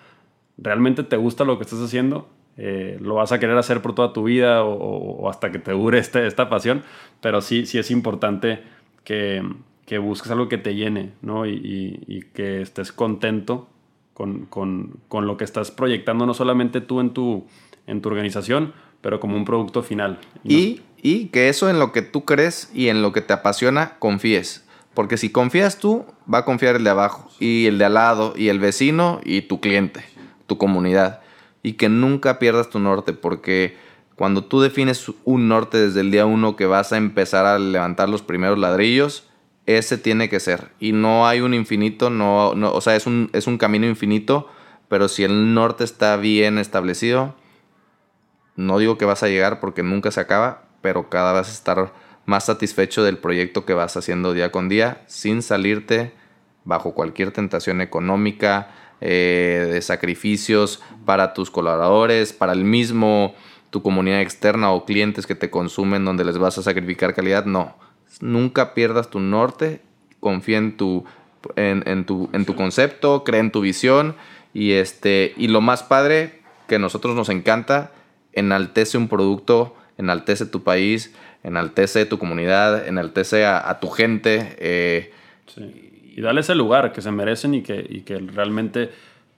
realmente 0.58 1.04
te 1.04 1.18
gusta 1.18 1.44
lo 1.44 1.58
que 1.58 1.66
estás 1.66 1.82
haciendo, 1.82 2.30
eh, 2.56 2.98
lo 3.02 3.16
vas 3.16 3.34
a 3.34 3.40
querer 3.40 3.58
hacer 3.58 3.82
por 3.82 3.94
toda 3.94 4.14
tu 4.14 4.24
vida 4.24 4.64
o, 4.64 5.30
hasta 5.30 5.52
que 5.52 5.60
te 5.60 5.74
dure 5.74 6.00
este, 6.00 6.26
esta 6.26 6.48
pasión, 6.48 6.84
pero 7.20 7.42
sí, 7.42 7.66
sí 7.66 7.78
es 7.78 7.92
importante 7.92 8.64
que, 9.04 9.44
que 9.86 9.98
busques 9.98 10.32
algo 10.32 10.48
que 10.48 10.58
te 10.58 10.74
llene, 10.74 11.12
¿no? 11.22 11.46
Y, 11.46 12.30
que 12.34 12.62
estés 12.62 12.94
contento 12.94 13.68
con, 14.14 14.46
con, 14.46 15.02
con, 15.10 15.28
lo 15.28 15.36
que 15.36 15.44
estás 15.44 15.70
proyectando, 15.70 16.26
no 16.26 16.34
solamente 16.34 16.80
tú 16.80 17.02
en 17.02 17.10
tu, 17.10 17.46
en 17.88 18.02
tu 18.02 18.08
organización, 18.08 18.72
pero 19.02 19.20
como 19.20 19.36
un 19.36 19.44
producto 19.44 19.84
final. 19.84 20.18
Y, 20.46 20.80
y 21.02 21.26
que 21.26 21.50
eso 21.50 21.70
en 21.70 21.78
lo 21.78 21.92
que 21.92 22.04
tú 22.04 22.24
crees 22.24 22.72
y 22.74 22.88
en 22.88 23.02
lo 23.02 23.12
que 23.12 23.20
te 23.20 23.34
apasiona, 23.34 23.98
confíes. 24.00 24.65
Porque 24.96 25.18
si 25.18 25.30
confías 25.30 25.78
tú, 25.78 26.06
va 26.32 26.40
a 26.40 26.46
confiar 26.46 26.78
el 26.78 26.84
de 26.84 26.90
abajo, 26.90 27.30
y 27.40 27.68
el 27.68 27.78
de 27.78 27.86
al 27.86 27.94
lado, 27.94 28.34
y 28.36 28.48
el 28.48 28.60
vecino, 28.60 29.20
y 29.24 29.42
tu 29.44 29.60
cliente, 29.60 30.04
tu 30.48 30.58
comunidad. 30.58 31.22
Y 31.62 31.74
que 31.74 31.90
nunca 31.90 32.40
pierdas 32.40 32.70
tu 32.70 32.80
norte, 32.80 33.14
porque 33.14 33.78
cuando 34.16 34.46
tú 34.46 34.62
defines 34.62 35.12
un 35.26 35.48
norte 35.50 35.78
desde 35.78 36.00
el 36.00 36.10
día 36.10 36.26
uno 36.26 36.56
que 36.56 36.66
vas 36.66 36.94
a 36.94 36.98
empezar 36.98 37.46
a 37.46 37.60
levantar 37.60 38.08
los 38.08 38.22
primeros 38.22 38.58
ladrillos, 38.58 39.28
ese 39.66 39.98
tiene 39.98 40.30
que 40.30 40.40
ser. 40.40 40.72
Y 40.80 40.94
no 40.94 41.28
hay 41.28 41.42
un 41.42 41.54
infinito, 41.54 42.10
no, 42.10 42.56
no, 42.56 42.72
o 42.72 42.82
sea, 42.82 42.96
es 42.96 43.06
un, 43.06 43.30
es 43.34 43.48
un 43.48 43.58
camino 43.58 43.86
infinito, 43.86 44.48
pero 44.88 45.10
si 45.10 45.24
el 45.24 45.54
norte 45.54 45.84
está 45.84 46.16
bien 46.16 46.58
establecido, 46.58 47.36
no 48.56 48.78
digo 48.78 48.98
que 48.98 49.06
vas 49.06 49.24
a 49.24 49.28
llegar 49.28 49.60
porque 49.60 49.84
nunca 49.84 50.12
se 50.12 50.22
acaba, 50.22 50.64
pero 50.82 51.10
cada 51.10 51.34
vez 51.34 51.50
estar 51.50 51.92
más 52.26 52.46
satisfecho 52.46 53.04
del 53.04 53.18
proyecto 53.18 53.66
que 53.66 53.74
vas 53.74 53.98
haciendo 53.98 54.34
día 54.34 54.52
con 54.52 54.70
día, 54.70 55.02
sin 55.08 55.42
salirte 55.42 56.14
bajo 56.64 56.94
cualquier 56.94 57.32
tentación 57.32 57.82
económica, 57.82 58.72
eh, 59.02 59.68
de 59.72 59.82
sacrificios 59.82 60.82
para 61.06 61.34
tus 61.34 61.52
colaboradores, 61.52 62.34
para 62.34 62.54
el 62.54 62.64
mismo 62.64 63.36
tu 63.70 63.82
comunidad 63.82 64.22
externa 64.22 64.72
o 64.72 64.86
clientes 64.86 65.28
que 65.28 65.36
te 65.36 65.50
consumen 65.50 66.06
donde 66.06 66.24
les 66.24 66.38
vas 66.38 66.58
a 66.58 66.64
sacrificar 66.64 67.14
calidad. 67.14 67.46
No, 67.46 67.76
nunca 68.22 68.74
pierdas 68.74 69.10
tu 69.10 69.20
norte, 69.20 69.82
confía 70.22 70.58
en 70.58 70.78
tu, 70.78 71.04
en, 71.56 72.06
tu, 72.06 72.30
en 72.32 72.46
tu 72.46 72.56
concepto, 72.56 73.24
cree 73.24 73.42
en 73.42 73.52
tu 73.52 73.62
visión 73.62 74.16
y, 74.54 74.72
este, 74.72 75.34
y 75.36 75.50
lo 75.50 75.60
más 75.60 75.84
padre 75.84 76.42
que 76.68 76.76
a 76.76 76.80
nosotros 76.80 77.16
nos 77.16 77.30
encanta, 77.30 77.92
enaltece 78.32 78.98
un 78.98 79.10
producto, 79.10 79.76
enaltece 79.98 80.46
tu 80.46 80.64
país, 80.64 81.14
enaltece 81.46 82.06
tu 82.06 82.18
comunidad, 82.18 82.88
enaltece 82.88 83.46
a, 83.46 83.70
a 83.70 83.80
tu 83.80 83.90
gente. 83.90 84.56
Eh, 84.60 85.12
y 86.16 86.20
dale 86.22 86.42
ese 86.42 86.56
lugar 86.56 86.92
que 86.92 87.02
se 87.02 87.12
merecen 87.12 87.54
y 87.54 87.62
que, 87.62 87.86
y 87.88 88.02
que 88.02 88.18
realmente 88.18 88.90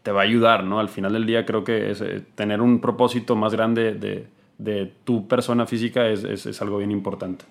te 0.04 0.12
va 0.12 0.22
a 0.22 0.24
ayudar, 0.24 0.64
¿no? 0.64 0.80
Al 0.80 0.88
final 0.88 1.12
del 1.14 1.26
día 1.26 1.46
creo 1.46 1.66
que 1.66 1.92
es, 1.92 2.00
eh, 2.00 2.24
tener 2.36 2.62
un 2.62 2.80
propósito 2.80 3.36
más 3.36 3.52
grande 3.52 3.94
de, 3.94 4.26
de 4.58 4.92
tu 5.04 5.28
persona 5.28 5.66
física 5.66 6.08
es, 6.08 6.24
es, 6.24 6.46
es, 6.46 6.62
algo 6.62 6.78
bien 6.78 6.92
importante. 6.92 7.44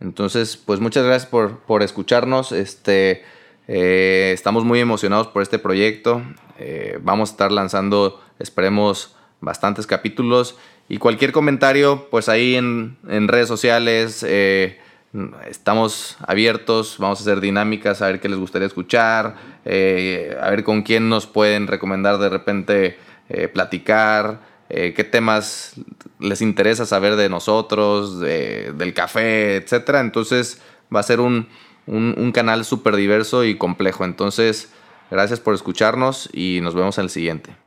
Entonces, 0.00 0.56
pues 0.56 0.78
muchas 0.78 1.04
gracias 1.04 1.28
por, 1.28 1.58
por 1.60 1.82
escucharnos. 1.82 2.52
Este, 2.52 3.24
eh, 3.66 4.30
estamos 4.32 4.64
muy 4.64 4.78
emocionados 4.78 5.26
por 5.26 5.42
este 5.42 5.58
proyecto. 5.58 6.22
Eh, 6.58 6.98
vamos 7.02 7.30
a 7.30 7.32
estar 7.32 7.50
lanzando, 7.52 8.20
esperemos, 8.38 9.16
bastantes 9.40 9.86
capítulos. 9.86 10.56
Y 10.88 10.98
cualquier 10.98 11.32
comentario, 11.32 12.08
pues 12.10 12.28
ahí 12.28 12.56
en, 12.56 12.96
en 13.08 13.28
redes 13.28 13.48
sociales, 13.48 14.24
eh, 14.26 14.78
estamos 15.48 16.18
abiertos, 16.26 16.96
vamos 16.98 17.20
a 17.20 17.22
hacer 17.22 17.40
dinámicas, 17.40 18.02
a 18.02 18.06
ver 18.08 18.20
qué 18.20 18.28
les 18.28 18.38
gustaría 18.38 18.66
escuchar, 18.66 19.36
eh, 19.64 20.36
a 20.40 20.50
ver 20.50 20.62
con 20.62 20.82
quién 20.82 21.08
nos 21.08 21.26
pueden 21.26 21.68
recomendar 21.68 22.18
de 22.18 22.28
repente 22.28 22.98
eh, 23.28 23.48
platicar, 23.48 24.54
qué 24.66 25.04
temas 25.04 25.74
les 26.18 26.42
interesa 26.42 26.84
saber 26.84 27.14
de 27.14 27.28
nosotros, 27.28 28.18
del 28.18 28.92
café, 28.92 29.56
etc. 29.56 29.98
Entonces 30.00 30.60
va 30.92 30.98
a 30.98 31.04
ser 31.04 31.20
un, 31.20 31.46
un 31.86 32.32
canal 32.32 32.64
súper 32.64 32.96
diverso 32.96 33.44
y 33.44 33.56
complejo. 33.56 34.04
Entonces, 34.04 34.72
gracias 35.12 35.38
por 35.38 35.54
escucharnos 35.54 36.28
y 36.32 36.58
nos 36.60 36.74
vemos 36.74 36.98
en 36.98 37.04
el 37.04 37.10
siguiente. 37.10 37.63